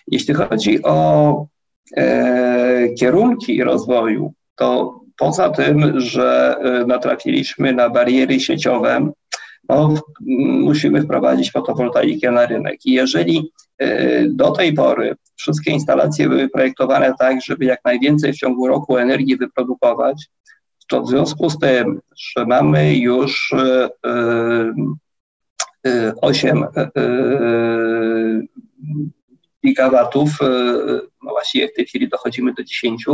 Jeśli 0.07 0.33
chodzi 0.33 0.83
o 0.83 1.45
e, 1.97 2.89
kierunki 2.99 3.63
rozwoju, 3.63 4.33
to 4.55 4.99
poza 5.17 5.49
tym, 5.49 5.99
że 5.99 6.55
y, 6.81 6.85
natrafiliśmy 6.87 7.73
na 7.73 7.89
bariery 7.89 8.39
sieciowe, 8.39 9.11
no, 9.69 9.93
musimy 10.61 11.01
wprowadzić 11.01 11.51
fotowoltaikę 11.51 12.31
na 12.31 12.45
rynek. 12.45 12.85
I 12.85 12.91
jeżeli 12.91 13.51
do 14.29 14.51
tej 14.51 14.73
pory 14.73 15.15
wszystkie 15.35 15.71
instalacje 15.71 16.29
były 16.29 16.49
projektowane 16.49 17.13
tak, 17.19 17.41
żeby 17.41 17.65
jak 17.65 17.85
najwięcej 17.85 18.33
w 18.33 18.37
ciągu 18.37 18.67
roku 18.67 18.97
energii 18.97 19.37
wyprodukować, 19.37 20.27
to 20.87 21.01
w 21.01 21.09
związku 21.09 21.49
z 21.49 21.59
tym, 21.59 22.01
że 22.35 22.45
mamy 22.45 22.95
już 22.95 23.53
8 26.21 26.63
e, 26.63 26.67
e, 26.75 26.81
e, 26.81 28.41
gigawatów, 29.65 30.29
no 31.23 31.31
właściwie 31.31 31.67
w 31.67 31.73
tej 31.73 31.85
chwili 31.85 32.09
dochodzimy 32.09 32.53
do 32.53 32.63
10, 32.63 33.05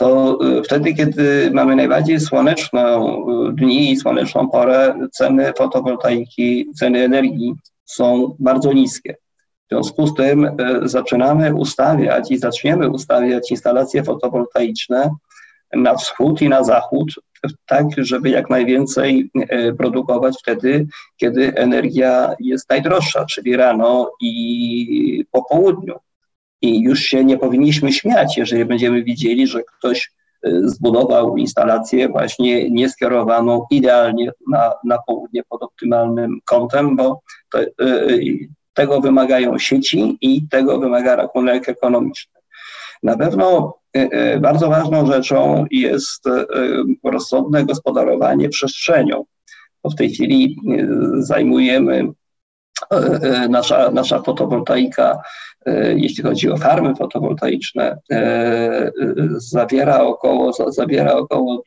to 0.00 0.38
wtedy, 0.64 0.94
kiedy 0.94 1.50
mamy 1.54 1.76
najbardziej 1.76 2.20
słoneczną 2.20 3.16
dni 3.52 3.92
i 3.92 3.96
słoneczną 3.96 4.48
porę, 4.48 5.08
ceny 5.12 5.52
fotowoltaiki, 5.58 6.66
ceny 6.78 7.04
energii 7.04 7.54
są 7.84 8.36
bardzo 8.38 8.72
niskie. 8.72 9.16
W 9.66 9.68
związku 9.70 10.06
z 10.06 10.14
tym 10.14 10.44
e, 10.44 10.54
zaczynamy 10.82 11.54
ustawiać 11.54 12.30
i 12.30 12.38
zaczniemy 12.38 12.88
ustawiać 12.88 13.50
instalacje 13.50 14.02
fotowoltaiczne 14.02 15.10
na 15.72 15.94
wschód 15.94 16.42
i 16.42 16.48
na 16.48 16.64
zachód, 16.64 17.08
tak 17.66 17.86
żeby 17.98 18.30
jak 18.30 18.50
najwięcej 18.50 19.30
produkować 19.78 20.34
wtedy, 20.42 20.86
kiedy 21.16 21.54
energia 21.54 22.34
jest 22.40 22.70
najdroższa, 22.70 23.24
czyli 23.24 23.56
rano 23.56 24.10
i 24.20 25.24
po 25.30 25.44
południu. 25.44 25.94
I 26.62 26.82
już 26.82 27.00
się 27.00 27.24
nie 27.24 27.38
powinniśmy 27.38 27.92
śmiać, 27.92 28.36
jeżeli 28.36 28.64
będziemy 28.64 29.02
widzieli, 29.02 29.46
że 29.46 29.62
ktoś 29.62 30.12
e, 30.42 30.50
zbudował 30.64 31.36
instalację 31.36 32.08
właśnie 32.08 32.70
nieskierowaną 32.70 33.66
idealnie 33.70 34.32
na, 34.48 34.72
na 34.84 34.98
południe 35.06 35.42
pod 35.48 35.62
optymalnym 35.62 36.38
kątem, 36.44 36.96
bo 36.96 37.20
to, 37.52 37.58
tego 38.74 39.00
wymagają 39.00 39.58
sieci 39.58 40.18
i 40.20 40.48
tego 40.48 40.78
wymaga 40.78 41.16
rachunek 41.16 41.68
ekonomiczny. 41.68 42.40
Na 43.02 43.16
pewno 43.16 43.74
e, 43.96 44.00
e, 44.00 44.40
bardzo 44.40 44.68
ważną 44.68 45.06
rzeczą 45.06 45.66
jest 45.70 46.26
e, 46.26 46.46
rozsądne 47.04 47.64
gospodarowanie 47.64 48.48
przestrzenią. 48.48 49.24
Bo 49.84 49.90
w 49.90 49.94
tej 49.94 50.10
chwili 50.10 50.56
zajmujemy 51.18 52.08
nasza, 53.48 53.90
nasza 53.90 54.22
fotowoltaika, 54.22 55.18
jeśli 55.96 56.24
chodzi 56.24 56.50
o 56.50 56.56
farmy 56.56 56.94
fotowoltaiczne, 56.94 57.98
zawiera 59.36 60.02
około, 60.02 60.52
zawiera 60.72 61.12
około 61.12 61.62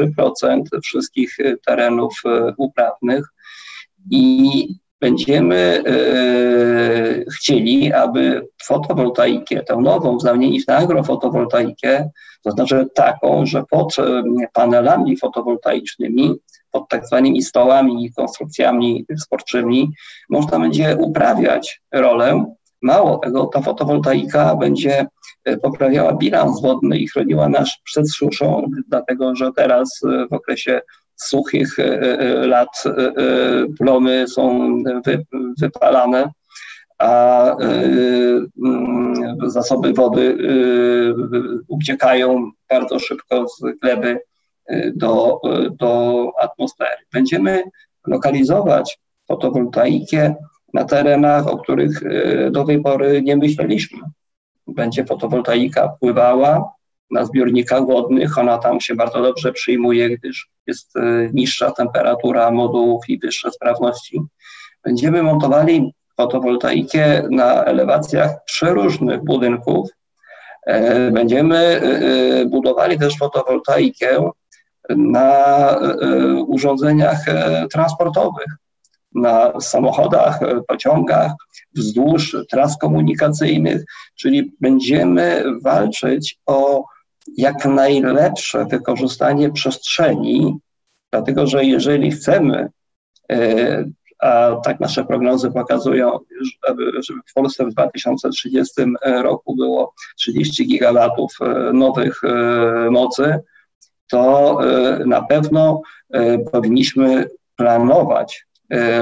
3% 0.00 0.62
wszystkich 0.82 1.36
terenów 1.66 2.22
uprawnych 2.56 3.26
i 4.10 4.68
będziemy 5.00 5.82
e, 5.86 7.30
chcieli, 7.30 7.92
aby 7.92 8.46
fotowoltaikę, 8.64 9.62
tę 9.62 9.76
nową, 9.76 10.20
zamienić 10.20 10.66
na 10.66 10.76
agrofotowoltaikę, 10.76 12.10
to 12.42 12.50
znaczy 12.50 12.86
taką, 12.94 13.46
że 13.46 13.64
pod 13.70 13.98
e, 13.98 14.22
panelami 14.52 15.16
fotowoltaicznymi, 15.16 16.34
pod 16.76 16.88
tak 16.88 17.06
zwanymi 17.06 17.42
stołami 17.42 18.04
i 18.04 18.12
konstrukcjami 18.12 19.04
sporczymi, 19.18 19.90
można 20.30 20.58
będzie 20.58 20.96
uprawiać 20.96 21.80
rolę. 21.92 22.44
Mało 22.82 23.18
tego, 23.18 23.46
ta 23.46 23.60
fotowoltaika 23.60 24.56
będzie 24.56 25.06
e, 25.44 25.56
poprawiała 25.56 26.12
bilans 26.12 26.62
wodny 26.62 26.98
i 26.98 27.08
chroniła 27.08 27.48
nas 27.48 27.70
przed 27.84 28.10
suszą, 28.10 28.70
dlatego 28.88 29.36
że 29.36 29.50
teraz 29.56 30.00
w 30.30 30.32
okresie 30.32 30.80
suchych 31.16 31.78
e, 31.78 32.00
e, 32.00 32.46
lat 32.46 32.84
e, 32.86 33.12
plomy 33.78 34.28
są 34.28 34.70
wypalane, 35.60 36.30
a 36.98 37.56
mm, 37.56 39.14
zasoby 39.46 39.92
wody 39.92 40.38
uciekają 41.68 42.50
bardzo 42.70 42.98
szybko 42.98 43.46
z 43.48 43.78
gleby 43.82 44.20
do, 44.96 45.40
do 45.70 46.30
atmosfery. 46.40 47.02
Będziemy 47.12 47.62
lokalizować 48.06 48.98
fotowoltaikę 49.28 50.34
na 50.74 50.84
terenach, 50.84 51.46
o 51.46 51.58
których 51.58 52.02
do 52.50 52.64
tej 52.64 52.82
pory 52.82 53.22
nie 53.22 53.36
myśleliśmy. 53.36 53.98
Będzie 54.66 55.04
fotowoltaika 55.04 55.88
pływała, 56.00 56.76
na 57.10 57.24
zbiornikach 57.24 57.86
wodnych. 57.86 58.38
Ona 58.38 58.58
tam 58.58 58.80
się 58.80 58.94
bardzo 58.94 59.22
dobrze 59.22 59.52
przyjmuje, 59.52 60.18
gdyż 60.18 60.48
jest 60.66 60.96
e, 60.96 61.28
niższa 61.32 61.70
temperatura 61.70 62.50
modułów 62.50 63.08
i 63.08 63.18
wyższe 63.18 63.50
sprawności. 63.50 64.20
Będziemy 64.84 65.22
montowali 65.22 65.94
fotowoltaikę 66.16 67.22
na 67.30 67.64
elewacjach 67.64 68.44
przeróżnych 68.44 69.24
budynków 69.24 69.88
Będziemy 71.12 71.80
budowali 72.46 72.98
też 72.98 73.16
fotowoltaikę 73.18 74.30
na 74.96 75.76
urządzeniach 76.46 77.24
transportowych, 77.72 78.46
na 79.14 79.60
samochodach, 79.60 80.40
pociągach, 80.68 81.32
wzdłuż 81.74 82.36
tras 82.50 82.78
komunikacyjnych, 82.78 83.84
czyli 84.14 84.52
będziemy 84.60 85.44
walczyć 85.62 86.38
o 86.46 86.84
jak 87.36 87.64
najlepsze 87.64 88.64
wykorzystanie 88.64 89.52
przestrzeni, 89.52 90.58
dlatego 91.12 91.46
że 91.46 91.64
jeżeli 91.64 92.10
chcemy, 92.10 92.68
e, 93.32 93.84
a 94.18 94.56
tak 94.64 94.80
nasze 94.80 95.04
prognozy 95.04 95.50
pokazują, 95.50 96.18
żeby 96.62 96.92
w 97.26 97.32
Polsce 97.34 97.64
w 97.64 97.72
2030 97.72 98.82
roku 99.04 99.56
było 99.56 99.94
30 100.16 100.66
gigawatów 100.66 101.32
e, 101.40 101.72
nowych 101.72 102.24
e, 102.24 102.90
mocy, 102.90 103.40
to 104.10 104.58
na 105.06 105.22
pewno 105.22 105.82
powinniśmy 106.52 107.28
planować 107.56 108.46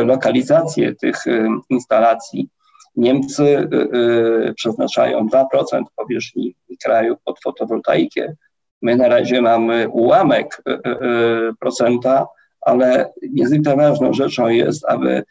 lokalizację 0.04 0.94
tych 0.94 1.24
instalacji 1.70 2.48
Niemcy 2.96 3.68
przeznaczają 4.56 5.26
2% 5.26 5.82
powierzchni 5.96 6.56
kraju 6.84 7.16
pod 7.24 7.40
fotowoltaikę. 7.40 8.34
My 8.82 8.96
na 8.96 9.08
razie 9.08 9.42
mamy 9.42 9.88
ułamek 9.88 10.62
procenta, 11.60 12.26
ale 12.60 13.12
niezwykle 13.32 13.76
ważną 13.76 14.12
rzeczą 14.12 14.48
jest, 14.48 14.84
aby 14.88 15.22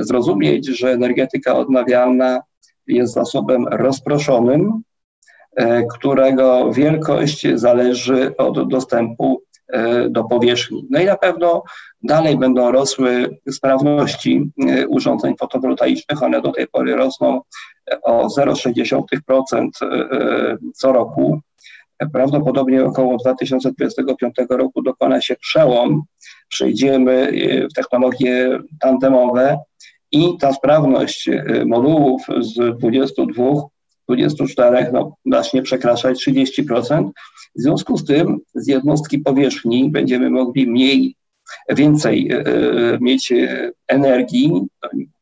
zrozumieć, 0.00 0.66
że 0.66 0.92
energetyka 0.92 1.56
odnawialna 1.56 2.40
jest 2.86 3.12
zasobem 3.12 3.68
rozproszonym, 3.68 4.82
którego 5.94 6.72
wielkość 6.72 7.46
zależy 7.54 8.36
od 8.36 8.68
dostępu 8.68 9.42
E, 9.72 10.08
do 10.08 10.24
powierzchni. 10.24 10.86
No 10.90 11.00
i 11.00 11.04
na 11.04 11.16
pewno 11.16 11.62
dalej 12.02 12.38
będą 12.38 12.72
rosły 12.72 13.38
sprawności 13.50 14.50
e, 14.68 14.88
urządzeń 14.88 15.34
fotowoltaicznych. 15.40 16.22
One 16.22 16.40
do 16.40 16.52
tej 16.52 16.66
pory 16.66 16.96
rosną 16.96 17.40
o 18.02 18.26
0,6% 18.26 19.68
e, 19.82 20.56
co 20.74 20.92
roku. 20.92 21.40
Prawdopodobnie 22.12 22.84
około 22.84 23.16
2025 23.16 24.34
roku 24.50 24.82
dokona 24.82 25.20
się 25.20 25.36
przełom. 25.36 26.02
Przejdziemy 26.48 27.32
w 27.70 27.74
technologie 27.74 28.58
tandemowe 28.80 29.58
i 30.12 30.38
ta 30.40 30.52
sprawność 30.52 31.30
modułów 31.66 32.22
z 32.40 32.78
22 32.78 33.44
24 34.16 34.90
no, 34.92 35.16
zacznie 35.26 35.62
przekraczać 35.62 36.26
30%. 36.28 37.10
W 37.56 37.62
związku 37.62 37.96
z 37.96 38.04
tym 38.04 38.38
z 38.54 38.68
jednostki 38.68 39.18
powierzchni 39.18 39.90
będziemy 39.90 40.30
mogli 40.30 40.66
mniej, 40.66 41.16
więcej 41.68 42.32
e, 42.32 42.38
e 42.38 42.98
mieć 43.00 43.32
e, 43.32 43.70
energii, 43.88 44.52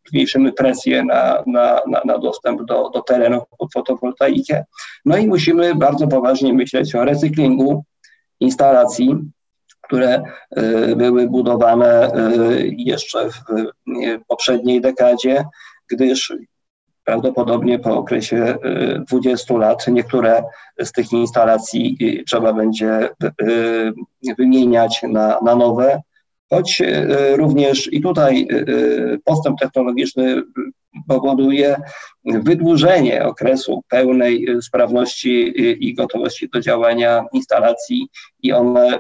zmniejszymy 0.09 0.53
presję 0.53 1.05
na, 1.05 1.43
na, 1.47 1.81
na, 1.89 2.01
na 2.05 2.19
dostęp 2.19 2.65
do, 2.65 2.91
do 2.91 3.03
terenów 3.03 3.43
pod 3.59 3.73
fotowoltaikę. 3.73 4.65
No 5.05 5.17
i 5.17 5.27
musimy 5.27 5.75
bardzo 5.75 6.07
poważnie 6.07 6.55
myśleć 6.55 6.95
o 6.95 7.05
recyklingu 7.05 7.85
instalacji, 8.41 9.17
które 9.81 10.23
były 10.97 11.29
budowane 11.29 12.11
jeszcze 12.77 13.31
w 13.31 13.43
poprzedniej 14.29 14.81
dekadzie, 14.81 15.45
gdyż 15.91 16.33
Prawdopodobnie 17.09 17.79
po 17.79 17.97
okresie 17.99 18.55
20 19.09 19.55
y, 19.55 19.59
lat 19.59 19.87
niektóre 19.89 20.43
z 20.79 20.93
tych 20.93 21.13
instalacji 21.13 21.97
y, 22.03 22.25
trzeba 22.25 22.53
będzie 22.53 23.09
y, 23.43 24.35
wymieniać 24.39 25.03
na, 25.03 25.39
na 25.45 25.55
nowe, 25.55 26.03
choć 26.51 26.83
również 27.37 27.93
i 27.93 28.01
tutaj 28.01 28.49
postęp 29.25 29.59
technologiczny 29.59 30.43
powoduje 31.09 31.77
wydłużenie 32.25 33.25
okresu 33.25 33.83
pełnej 33.89 34.47
sprawności 34.63 35.53
i 35.89 35.95
gotowości 35.95 36.49
do 36.49 36.61
działania 36.61 37.25
instalacji 37.33 38.09
i 38.43 38.53
one, 38.53 38.99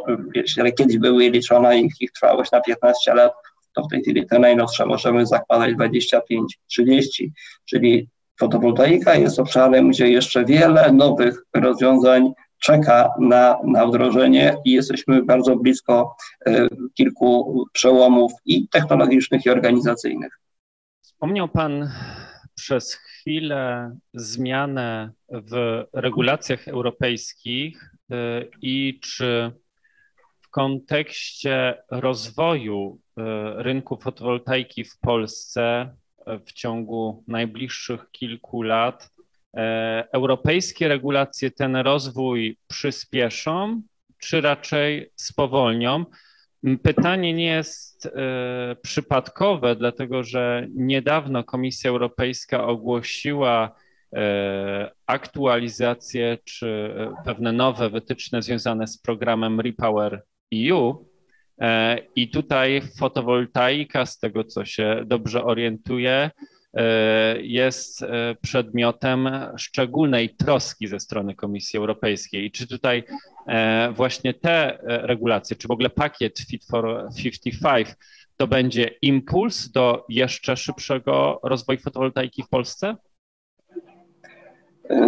kiedyś 0.78 0.98
były 0.98 1.30
liczone 1.30 1.80
ich, 1.80 1.92
ich 2.00 2.12
trwałość 2.12 2.50
na 2.50 2.60
15 2.60 3.14
lat, 3.14 3.32
to 3.74 3.82
w 3.82 3.88
tej 3.88 4.02
chwili 4.02 4.26
te 4.26 4.38
najnowsze 4.38 4.86
możemy 4.86 5.26
zakładać 5.26 5.74
25-30, 5.74 7.28
czyli 7.64 8.08
fotowoltaika 8.40 9.14
jest 9.14 9.38
obszarem, 9.38 9.90
gdzie 9.90 10.08
jeszcze 10.08 10.44
wiele 10.44 10.92
nowych 10.92 11.42
rozwiązań 11.54 12.32
czeka 12.58 13.10
na, 13.18 13.58
na 13.64 13.86
wdrożenie 13.86 14.56
i 14.64 14.72
jesteśmy 14.72 15.22
bardzo 15.22 15.56
blisko 15.56 16.16
e, 16.46 16.68
kilku 16.94 17.64
przełomów 17.72 18.32
i 18.44 18.68
technologicznych, 18.68 19.46
i 19.46 19.50
organizacyjnych. 19.50 20.40
Wspomniał 21.02 21.48
Pan 21.48 21.90
przez 22.54 22.94
chwilę 22.94 23.92
zmianę 24.14 25.12
w 25.28 25.84
regulacjach 25.92 26.68
europejskich 26.68 27.94
e, 28.10 28.44
i 28.62 29.00
czy 29.02 29.52
w 30.40 30.50
kontekście 30.50 31.82
rozwoju 31.90 32.98
rynku 33.56 33.96
fotowoltaiki 33.96 34.84
w 34.84 34.98
Polsce 34.98 35.94
e, 36.26 36.38
w 36.38 36.52
ciągu 36.52 37.24
najbliższych 37.28 38.10
kilku 38.10 38.62
lat 38.62 39.10
e, 39.56 40.08
europejskie 40.12 40.88
regulacje 40.88 41.50
ten 41.50 41.76
rozwój 41.76 42.58
przyspieszą, 42.66 43.82
czy 44.18 44.40
raczej 44.40 45.12
spowolnią? 45.16 46.04
Pytanie 46.82 47.34
nie 47.34 47.46
jest 47.46 48.08
przypadkowe, 48.82 49.76
dlatego 49.76 50.22
że 50.22 50.66
niedawno 50.74 51.44
Komisja 51.44 51.90
Europejska 51.90 52.66
ogłosiła 52.66 53.74
aktualizację 55.06 56.38
czy 56.44 56.94
pewne 57.24 57.52
nowe 57.52 57.90
wytyczne 57.90 58.42
związane 58.42 58.86
z 58.86 58.98
programem 58.98 59.60
Repower 59.60 60.22
EU. 60.54 61.08
E, 61.60 61.98
I 62.16 62.30
tutaj 62.30 62.82
fotowoltaika, 62.98 64.06
z 64.06 64.18
tego 64.18 64.44
co 64.44 64.64
się 64.64 65.02
dobrze 65.06 65.44
orientuję, 65.44 66.30
e, 66.74 67.42
jest 67.42 68.02
e, 68.02 68.36
przedmiotem 68.42 69.28
szczególnej 69.56 70.36
troski 70.36 70.88
ze 70.88 71.00
strony 71.00 71.34
Komisji 71.34 71.78
Europejskiej. 71.78 72.50
Czy 72.50 72.68
tutaj 72.68 73.02
właśnie 73.92 74.34
te 74.34 74.78
regulacje, 74.84 75.56
czy 75.56 75.68
w 75.68 75.70
ogóle 75.70 75.90
pakiet 75.90 76.38
Fit 76.38 76.64
for 76.70 77.08
55 77.16 77.88
to 78.36 78.46
będzie 78.46 78.90
impuls 79.02 79.70
do 79.70 80.04
jeszcze 80.08 80.56
szybszego 80.56 81.40
rozwoju 81.42 81.78
fotowoltaiki 81.78 82.42
w 82.42 82.48
Polsce? 82.48 82.96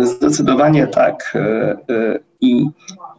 Zdecydowanie 0.00 0.86
tak. 0.86 1.36
I 2.40 2.66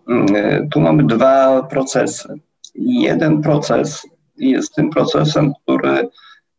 mm, 0.08 0.70
tu 0.70 0.82
mamy 0.82 1.04
dwa 1.04 1.64
procesy. 1.64 2.40
Jeden 2.76 3.42
proces 3.42 4.08
jest 4.38 4.76
tym 4.76 4.90
procesem, 4.90 5.54
który 5.64 6.10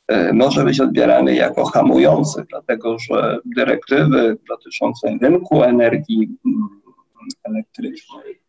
e, 0.08 0.32
może 0.32 0.64
być 0.64 0.80
odbierany 0.80 1.34
jako 1.34 1.64
hamujący, 1.64 2.44
dlatego 2.50 2.96
że 2.98 3.38
dyrektywy 3.56 4.38
dotyczące 4.48 5.18
rynku 5.22 5.62
energii 5.62 6.28
mm, 6.46 6.68
elektrycznej 7.44 8.42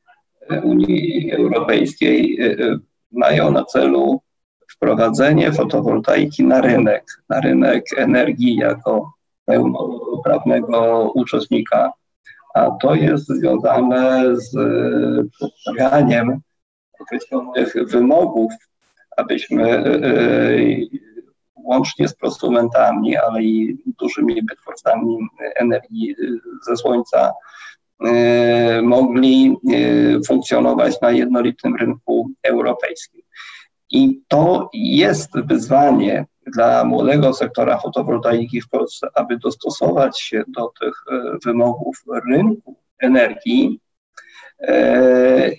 Unii 0.63 1.31
Europejskiej 1.31 2.41
e, 2.41 2.45
e, 2.45 2.79
mają 3.11 3.51
na 3.51 3.65
celu 3.65 4.21
wprowadzenie 4.71 5.51
fotowoltaiki 5.51 6.43
na 6.43 6.61
rynek, 6.61 7.05
na 7.29 7.39
rynek 7.39 7.85
energii 7.97 8.55
jako 8.55 9.13
pełnoprawnego 9.45 11.11
uczestnika. 11.15 11.91
A 12.53 12.71
to 12.71 12.95
jest 12.95 13.27
związane 13.27 14.23
z 14.35 14.55
e, 14.55 14.59
przedstawianiem 15.31 16.39
określonych 17.03 17.73
wymogów, 17.87 18.51
abyśmy 19.17 19.63
e, 19.63 19.85
e, 19.85 20.57
łącznie 21.55 22.07
z 22.07 22.15
prosumentami, 22.15 23.17
ale 23.17 23.43
i 23.43 23.77
dużymi 23.85 24.41
wytwórcami 24.49 25.17
energii 25.55 26.15
ze 26.67 26.77
słońca 26.77 27.31
mogli 28.83 29.57
funkcjonować 30.27 31.01
na 31.01 31.11
jednolitym 31.11 31.75
rynku 31.75 32.29
europejskim. 32.43 33.21
I 33.91 34.21
to 34.27 34.69
jest 34.73 35.31
wyzwanie 35.45 36.25
dla 36.47 36.83
młodego 36.83 37.33
sektora 37.33 37.77
fotowoltaiki 37.77 38.61
w 38.61 38.69
Polsce, 38.69 39.07
aby 39.13 39.37
dostosować 39.37 40.21
się 40.21 40.43
do 40.47 40.71
tych 40.81 41.03
e, 41.11 41.37
wymogów 41.45 42.03
rynku 42.29 42.75
energii, 42.99 43.79
e, 44.61 45.51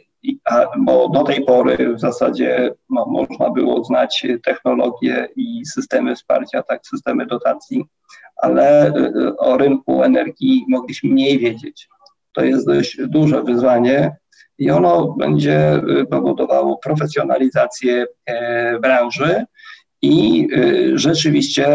bo 0.78 1.08
do 1.08 1.22
tej 1.22 1.44
pory 1.44 1.94
w 1.94 2.00
zasadzie 2.00 2.74
no, 2.90 3.06
można 3.06 3.50
było 3.50 3.84
znać 3.84 4.26
technologie 4.44 5.28
i 5.36 5.66
systemy 5.66 6.14
wsparcia, 6.14 6.62
tak, 6.62 6.86
systemy 6.86 7.26
dotacji, 7.26 7.84
ale 8.36 8.86
e, 8.86 8.92
o 9.36 9.58
rynku 9.58 10.02
energii 10.02 10.64
mogliśmy 10.68 11.10
mniej 11.10 11.38
wiedzieć. 11.38 11.88
to 12.32 12.44
jest 12.44 12.66
dość 12.66 12.96
duże 13.06 13.42
wyzwanie 13.42 14.16
i 14.58 14.70
ono 14.70 15.14
będzie 15.18 15.80
powodowało 16.10 16.78
profesjonalizację 16.78 18.06
branży 18.82 19.44
i 20.02 20.48
rzeczywiście 20.94 21.66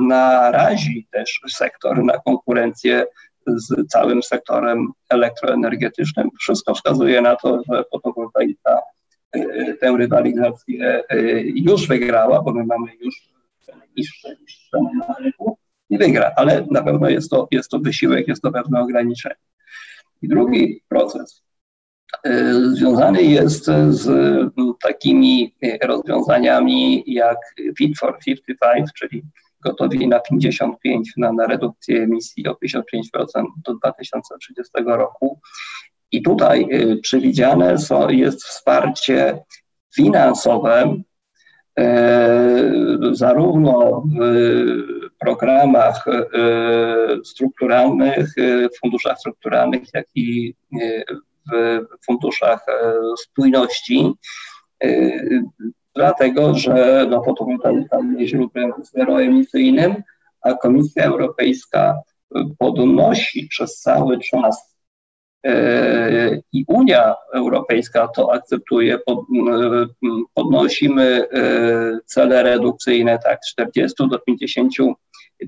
narazi 0.00 1.06
też 1.12 1.40
sektor 1.48 2.04
na 2.04 2.18
konkurencję 2.18 3.06
z 3.46 3.88
całym 3.88 4.22
sektorem 4.22 4.88
elektroenergetycznym. 5.10 6.28
Wszystko 6.40 6.74
wskazuje 6.74 7.20
na 7.20 7.36
to, 7.36 7.62
że 7.70 7.84
fotowoltaika 7.92 8.78
e, 9.32 9.74
tę 9.74 9.94
rywalizację 9.98 11.02
e, 11.08 11.16
już 11.42 11.88
wygrała, 11.88 12.42
bo 12.42 12.52
my 12.52 12.64
mamy 12.64 12.86
już 13.00 13.14
niższe 13.96 14.36
niż 14.40 14.68
ceny 14.70 14.90
na 15.08 15.14
rynku 15.14 15.58
i 15.90 15.98
wygra, 15.98 16.32
ale 16.36 16.66
na 16.70 16.82
pewno 16.82 17.08
jest 17.08 17.30
to, 17.30 17.48
jest 17.50 17.70
to 17.70 17.78
wysiłek, 17.78 18.28
jest 18.28 18.42
to 18.42 18.52
pewne 18.52 18.80
ograniczenie. 18.80 19.34
I 20.22 20.28
drugi 20.28 20.82
proces 20.88 21.42
e, 22.24 22.54
związany 22.54 23.22
jest 23.22 23.64
z 23.88 24.08
takimi 24.82 25.54
rozwiązaniami 25.82 27.04
jak 27.06 27.38
Fit 27.78 27.98
for 27.98 28.18
55, 28.24 28.90
czyli 28.94 29.22
gotowi 29.64 30.08
na 30.08 30.20
55, 30.20 31.12
na, 31.16 31.32
na 31.32 31.46
redukcję 31.46 32.02
emisji 32.02 32.48
o 32.48 32.52
55% 32.52 33.44
do 33.64 33.74
2030 33.74 34.72
roku. 34.86 35.40
I 36.12 36.22
tutaj 36.22 36.68
y, 36.72 36.96
przewidziane 37.02 37.78
są, 37.78 38.08
jest 38.08 38.44
wsparcie 38.44 39.38
finansowe 39.96 41.02
y, 41.80 41.84
zarówno 43.12 44.04
w 44.20 45.18
programach 45.20 46.06
y, 46.06 47.24
strukturalnych, 47.24 48.34
funduszach 48.80 49.18
strukturalnych, 49.18 49.82
jak 49.94 50.06
i 50.14 50.54
w 51.52 52.06
funduszach 52.06 52.66
spójności 53.22 54.12
dlatego 55.94 56.54
że 56.54 57.06
no, 57.10 57.22
fotowoltaika 57.24 57.98
jest 58.18 58.30
źródłem 58.30 58.72
zeroemisyjnym, 58.82 60.02
a 60.42 60.54
Komisja 60.54 61.04
Europejska 61.04 61.98
podnosi 62.58 63.48
przez 63.48 63.80
cały 63.80 64.18
czas 64.18 64.76
e, 65.46 66.40
i 66.52 66.64
Unia 66.68 67.14
Europejska 67.34 68.08
to 68.08 68.32
akceptuje, 68.32 68.94
e, 68.94 69.00
podnosimy 70.34 71.28
cele 72.06 72.42
redukcyjne 72.42 73.18
tak 73.18 73.40
40 73.50 74.08
do 74.08 74.18
50 74.18 74.72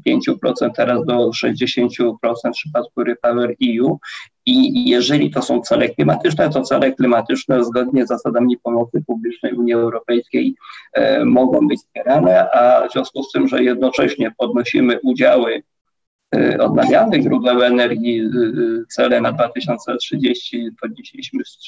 5%, 0.09 0.71
teraz 0.77 1.05
do 1.07 1.31
60% 1.31 2.01
w 2.47 2.51
przypadku 2.53 3.05
Repower 3.05 3.55
EU. 3.69 3.99
I 4.47 4.89
jeżeli 4.91 5.31
to 5.31 5.43
są 5.43 5.61
cele 5.61 5.89
klimatyczne, 5.89 6.51
to 6.51 6.63
cele 6.63 6.93
klimatyczne 6.93 7.65
zgodnie 7.65 8.05
z 8.05 8.09
zasadami 8.09 8.59
pomocy 8.59 9.03
publicznej 9.07 9.53
Unii 9.53 9.75
Europejskiej 9.75 10.55
e, 10.93 11.25
mogą 11.25 11.69
być 11.69 11.81
wspierane, 11.81 12.51
a 12.51 12.89
w 12.89 12.93
związku 12.93 13.23
z 13.23 13.33
tym, 13.33 13.49
że 13.49 13.63
jednocześnie 13.63 14.33
podnosimy 14.39 15.01
udziały 15.03 15.63
e, 16.35 16.59
odnawialnych 16.59 17.23
źródeł 17.23 17.63
energii, 17.63 18.21
e, 18.21 18.31
cele 18.89 19.21
na 19.21 19.33
2030 19.33 20.71
podnieśliśmy 20.81 21.45
z 21.45 21.59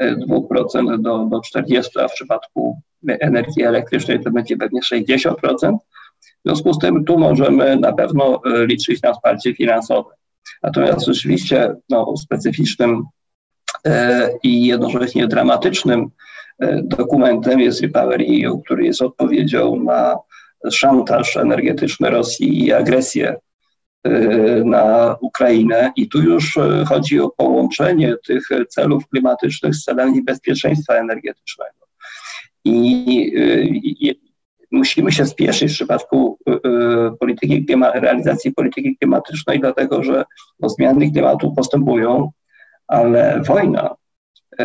32% 0.00 0.98
do, 0.98 1.18
do 1.24 1.40
40%, 1.60 1.82
a 2.04 2.08
w 2.08 2.12
przypadku 2.12 2.80
energii 3.08 3.62
elektrycznej 3.62 4.20
to 4.20 4.30
będzie 4.30 4.56
pewnie 4.56 4.80
60%. 4.80 5.76
W 6.44 6.48
związku 6.48 6.72
z 6.72 6.78
tym 6.78 7.04
tu 7.04 7.18
możemy 7.18 7.76
na 7.76 7.92
pewno 7.92 8.40
e, 8.44 8.66
liczyć 8.66 9.02
na 9.02 9.12
wsparcie 9.12 9.54
finansowe. 9.54 10.10
Natomiast 10.62 11.06
rzeczywiście 11.06 11.74
no, 11.88 12.16
specyficznym 12.16 13.02
e, 13.86 14.30
i 14.42 14.66
jednocześnie 14.66 15.26
dramatycznym 15.26 16.10
e, 16.58 16.82
dokumentem 16.82 17.60
jest 17.60 17.80
Repower 17.80 18.22
EU, 18.44 18.60
który 18.60 18.84
jest 18.84 19.02
odpowiedzią 19.02 19.76
na 19.76 20.16
szantaż 20.70 21.36
energetyczny 21.36 22.10
Rosji 22.10 22.64
i 22.64 22.72
agresję 22.72 23.36
na 24.64 25.16
Ukrainę. 25.20 25.92
I 25.96 26.08
tu 26.08 26.22
już 26.22 26.58
chodzi 26.88 27.20
o 27.20 27.30
połączenie 27.30 28.16
tych 28.26 28.48
celów 28.68 29.08
klimatycznych 29.08 29.74
z 29.74 29.84
celami 29.84 30.22
bezpieczeństwa 30.22 30.94
energetycznego. 30.94 31.86
I 32.64 33.32
musimy 34.74 35.12
się 35.12 35.26
spieszyć 35.26 35.72
w 35.72 35.74
przypadku 35.74 36.38
y, 36.48 36.52
y, 36.52 36.60
polityki, 37.20 37.66
realizacji 37.94 38.52
polityki 38.52 38.96
klimatycznej, 38.96 39.60
dlatego 39.60 40.02
że 40.02 40.24
no, 40.60 40.68
zmiany 40.68 41.10
klimatu 41.10 41.54
postępują, 41.54 42.30
ale 42.88 43.42
wojna 43.46 43.94
y, 44.60 44.64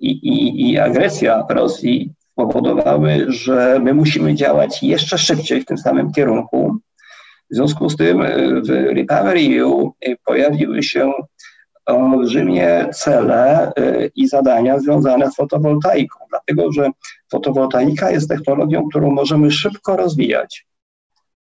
i, 0.00 0.10
i, 0.10 0.70
i 0.70 0.78
agresja 0.78 1.46
Rosji 1.50 2.12
spowodowały, 2.32 3.26
że 3.28 3.80
my 3.82 3.94
musimy 3.94 4.34
działać 4.34 4.82
jeszcze 4.82 5.18
szybciej 5.18 5.60
w 5.60 5.64
tym 5.64 5.78
samym 5.78 6.12
kierunku. 6.12 6.76
W 7.50 7.54
związku 7.54 7.90
z 7.90 7.96
tym 7.96 8.22
w 8.62 8.68
Repower 8.68 9.36
EU 9.60 9.92
pojawiły 10.24 10.82
się 10.82 11.12
olbrzymie 11.86 12.88
cele 12.94 13.72
y, 13.78 14.10
i 14.14 14.28
zadania 14.28 14.78
związane 14.78 15.30
z 15.30 15.36
fotowoltaiką, 15.36 16.18
dlatego 16.30 16.72
że 16.72 16.90
fotowoltaika 17.30 18.10
jest 18.10 18.28
technologią, 18.28 18.88
którą 18.88 19.10
możemy 19.10 19.50
szybko 19.50 19.96
rozwijać. 19.96 20.66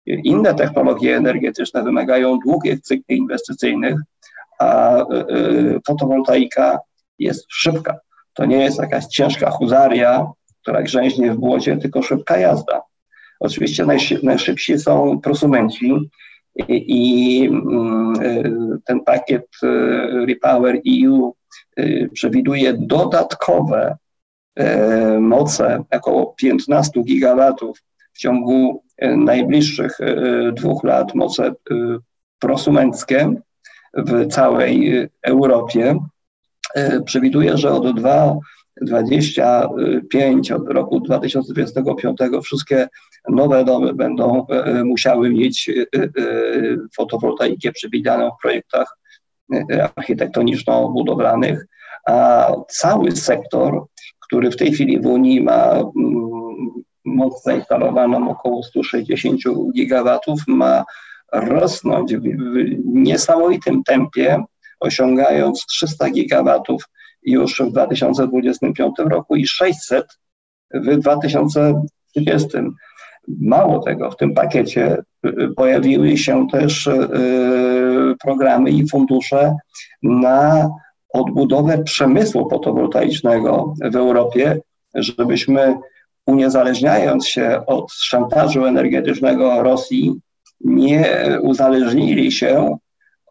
Inne 0.05 0.53
technologie 0.53 1.17
energetyczne 1.17 1.83
wymagają 1.83 2.39
długich 2.39 2.81
cykli 2.81 3.17
inwestycyjnych, 3.17 3.95
a 4.59 4.97
y, 4.97 5.03
y, 5.35 5.79
fotowoltaika 5.87 6.79
jest 7.19 7.45
szybka. 7.49 7.97
To 8.33 8.45
nie 8.45 8.57
jest 8.57 8.79
jakaś 8.79 9.05
ciężka 9.05 9.51
huzaria, 9.51 10.27
która 10.61 10.81
grzęźnie 10.81 11.31
w 11.31 11.37
błocie, 11.37 11.77
tylko 11.77 12.01
szybka 12.01 12.37
jazda. 12.37 12.81
Oczywiście 13.39 13.85
najszybsi 14.23 14.79
są 14.79 15.19
prosumenci, 15.21 16.09
i 16.55 17.49
mm, 17.51 18.13
y, 18.21 18.79
ten 18.85 18.99
pakiet 18.99 19.47
y, 19.63 20.25
Repower 20.25 20.81
EU 20.87 21.33
y, 21.79 22.09
przewiduje 22.13 22.73
dodatkowe 22.73 23.97
moce, 25.19 25.83
około 25.91 26.33
15 26.37 27.03
gigawatów 27.03 27.83
w 28.13 28.17
ciągu 28.17 28.83
najbliższych 29.17 29.97
dwóch 30.53 30.83
lat, 30.83 31.15
moce 31.15 31.53
prosumenckie 32.39 33.33
w 33.93 34.27
całej 34.27 35.07
Europie. 35.21 35.99
Przewiduje, 37.05 37.57
że 37.57 37.71
od 37.71 37.95
2 37.95 38.37
25 38.85 40.51
od 40.51 40.69
roku 40.69 40.99
2025 40.99 42.17
wszystkie 42.43 42.87
nowe 43.29 43.65
domy 43.65 43.93
będą 43.93 44.47
e, 44.47 44.83
musiały 44.83 45.29
mieć 45.29 45.69
e, 45.69 46.03
e, 46.03 46.09
fotowoltaikę 46.95 47.71
przewidzianą 47.71 48.31
w 48.31 48.41
projektach 48.41 48.97
architektoniczno-budowlanych, 49.95 51.65
a 52.07 52.47
cały 52.69 53.11
sektor, 53.11 53.85
który 54.19 54.51
w 54.51 54.57
tej 54.57 54.71
chwili 54.71 55.01
w 55.01 55.05
Unii 55.05 55.41
ma 55.41 55.71
mm, 55.71 55.91
moc 57.05 57.43
zainstalowaną 57.43 58.29
około 58.29 58.63
160 58.63 59.39
gigawatów, 59.75 60.39
ma 60.47 60.83
rosnąć 61.33 62.15
w 62.15 62.23
niesamowitym 62.85 63.83
tempie, 63.83 64.43
osiągając 64.79 65.65
300 65.65 66.09
gigawatów 66.09 66.83
już 67.25 67.61
w 67.61 67.71
2025 67.71 68.95
roku 68.97 69.35
i 69.35 69.47
600 69.47 70.05
w 70.73 70.97
2030. 70.97 72.47
Mało 73.27 73.79
tego, 73.79 74.11
w 74.11 74.17
tym 74.17 74.33
pakiecie 74.33 74.97
y, 75.25 75.29
y, 75.29 75.53
pojawiły 75.55 76.17
się 76.17 76.47
też 76.51 76.87
y, 76.87 77.09
programy 78.23 78.69
i 78.69 78.89
fundusze 78.89 79.55
na 80.03 80.69
odbudowę 81.13 81.83
przemysłu 81.83 82.49
fotowoltaicznego 82.49 83.73
w 83.91 83.95
Europie, 83.95 84.59
żebyśmy 84.95 85.77
uniezależniając 86.27 87.27
się 87.27 87.61
od 87.67 87.91
szantażu 87.91 88.65
energetycznego 88.65 89.63
Rosji, 89.63 90.13
nie 90.61 91.05
uzależnili 91.41 92.31
się 92.31 92.77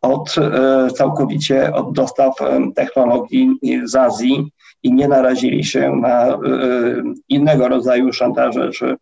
od, 0.03 0.35
e, 0.39 0.91
całkowicie 0.91 1.75
od 1.75 1.93
dostaw 1.93 2.41
e, 2.41 2.73
technologii 2.75 3.59
z 3.85 3.95
Azji 3.95 4.53
i 4.83 4.93
nie 4.93 5.09
narazili 5.09 5.65
się 5.65 5.97
na 5.97 6.29
e, 6.29 6.39
innego 7.29 7.69
rodzaju 7.69 8.13
szantaże 8.13 8.71
czy 8.71 8.97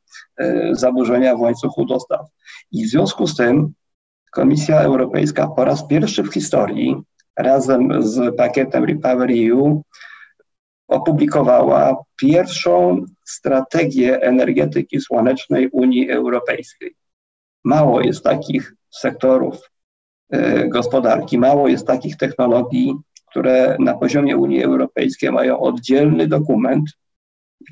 zaburzenia 0.73 1.37
w 1.37 1.41
łańcuchu 1.41 1.85
dostaw. 1.85 2.21
I 2.73 2.85
w 2.85 2.89
związku 2.89 3.27
z 3.27 3.37
tym 3.37 3.73
Komisja 4.31 4.81
Europejska 4.81 5.47
po 5.47 5.65
raz 5.65 5.87
pierwszy 5.87 6.23
w 6.23 6.33
historii 6.33 6.97
razem 7.37 8.03
z 8.03 8.37
pakietem 8.37 8.85
Repower 8.85 9.31
EU 9.51 9.83
opublikowała 10.89 11.97
pierwszą 12.17 13.05
strategię 13.25 14.23
energetyki 14.23 15.01
słonecznej 15.01 15.69
Unii 15.73 16.11
Europejskiej. 16.11 16.95
Mało 17.65 18.01
jest 18.01 18.25
takich 18.25 18.75
sektorów 18.91 19.71
gospodarki. 20.69 21.39
Mało 21.39 21.69
jest 21.69 21.87
takich 21.87 22.17
technologii, 22.17 22.95
które 23.31 23.77
na 23.79 23.95
poziomie 23.95 24.37
Unii 24.37 24.65
Europejskiej 24.65 25.33
mają 25.33 25.61
oddzielny 25.61 26.27
dokument. 26.27 26.91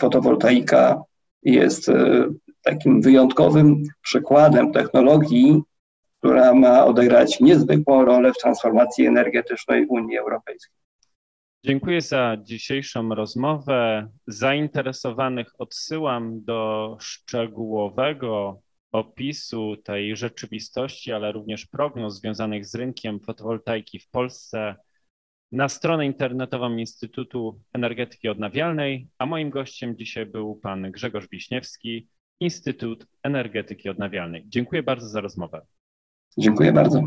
Fotowoltaika 0.00 1.02
jest 1.42 1.90
takim 2.62 3.02
wyjątkowym 3.02 3.82
przykładem 4.02 4.72
technologii, 4.72 5.62
która 6.18 6.54
ma 6.54 6.84
odegrać 6.84 7.40
niezwykłą 7.40 8.04
rolę 8.04 8.32
w 8.32 8.38
transformacji 8.38 9.06
energetycznej 9.06 9.86
Unii 9.86 10.18
Europejskiej. 10.18 10.74
Dziękuję 11.64 12.00
za 12.00 12.36
dzisiejszą 12.42 13.14
rozmowę. 13.14 14.08
Zainteresowanych 14.26 15.52
odsyłam 15.58 16.44
do 16.44 16.96
szczegółowego 17.00 18.60
opisu 18.92 19.76
tej 19.76 20.16
rzeczywistości, 20.16 21.12
ale 21.12 21.32
również 21.32 21.66
prognoz 21.66 22.14
związanych 22.14 22.66
z 22.66 22.74
rynkiem 22.74 23.20
fotowoltaiki 23.20 23.98
w 23.98 24.08
Polsce 24.08 24.76
na 25.52 25.68
stronę 25.68 26.06
internetową 26.06 26.76
Instytutu 26.76 27.60
Energetyki 27.72 28.28
Odnawialnej, 28.28 29.08
a 29.18 29.26
moim 29.26 29.50
gościem 29.50 29.96
dzisiaj 29.96 30.26
był 30.26 30.56
pan 30.56 30.92
Grzegorz 30.92 31.28
Wiśniewski, 31.28 32.08
Instytut 32.40 33.06
Energetyki 33.22 33.88
Odnawialnej. 33.88 34.44
Dziękuję 34.46 34.82
bardzo 34.82 35.08
za 35.08 35.20
rozmowę. 35.20 35.66
Dziękuję 36.38 36.72
bardzo. 36.72 37.02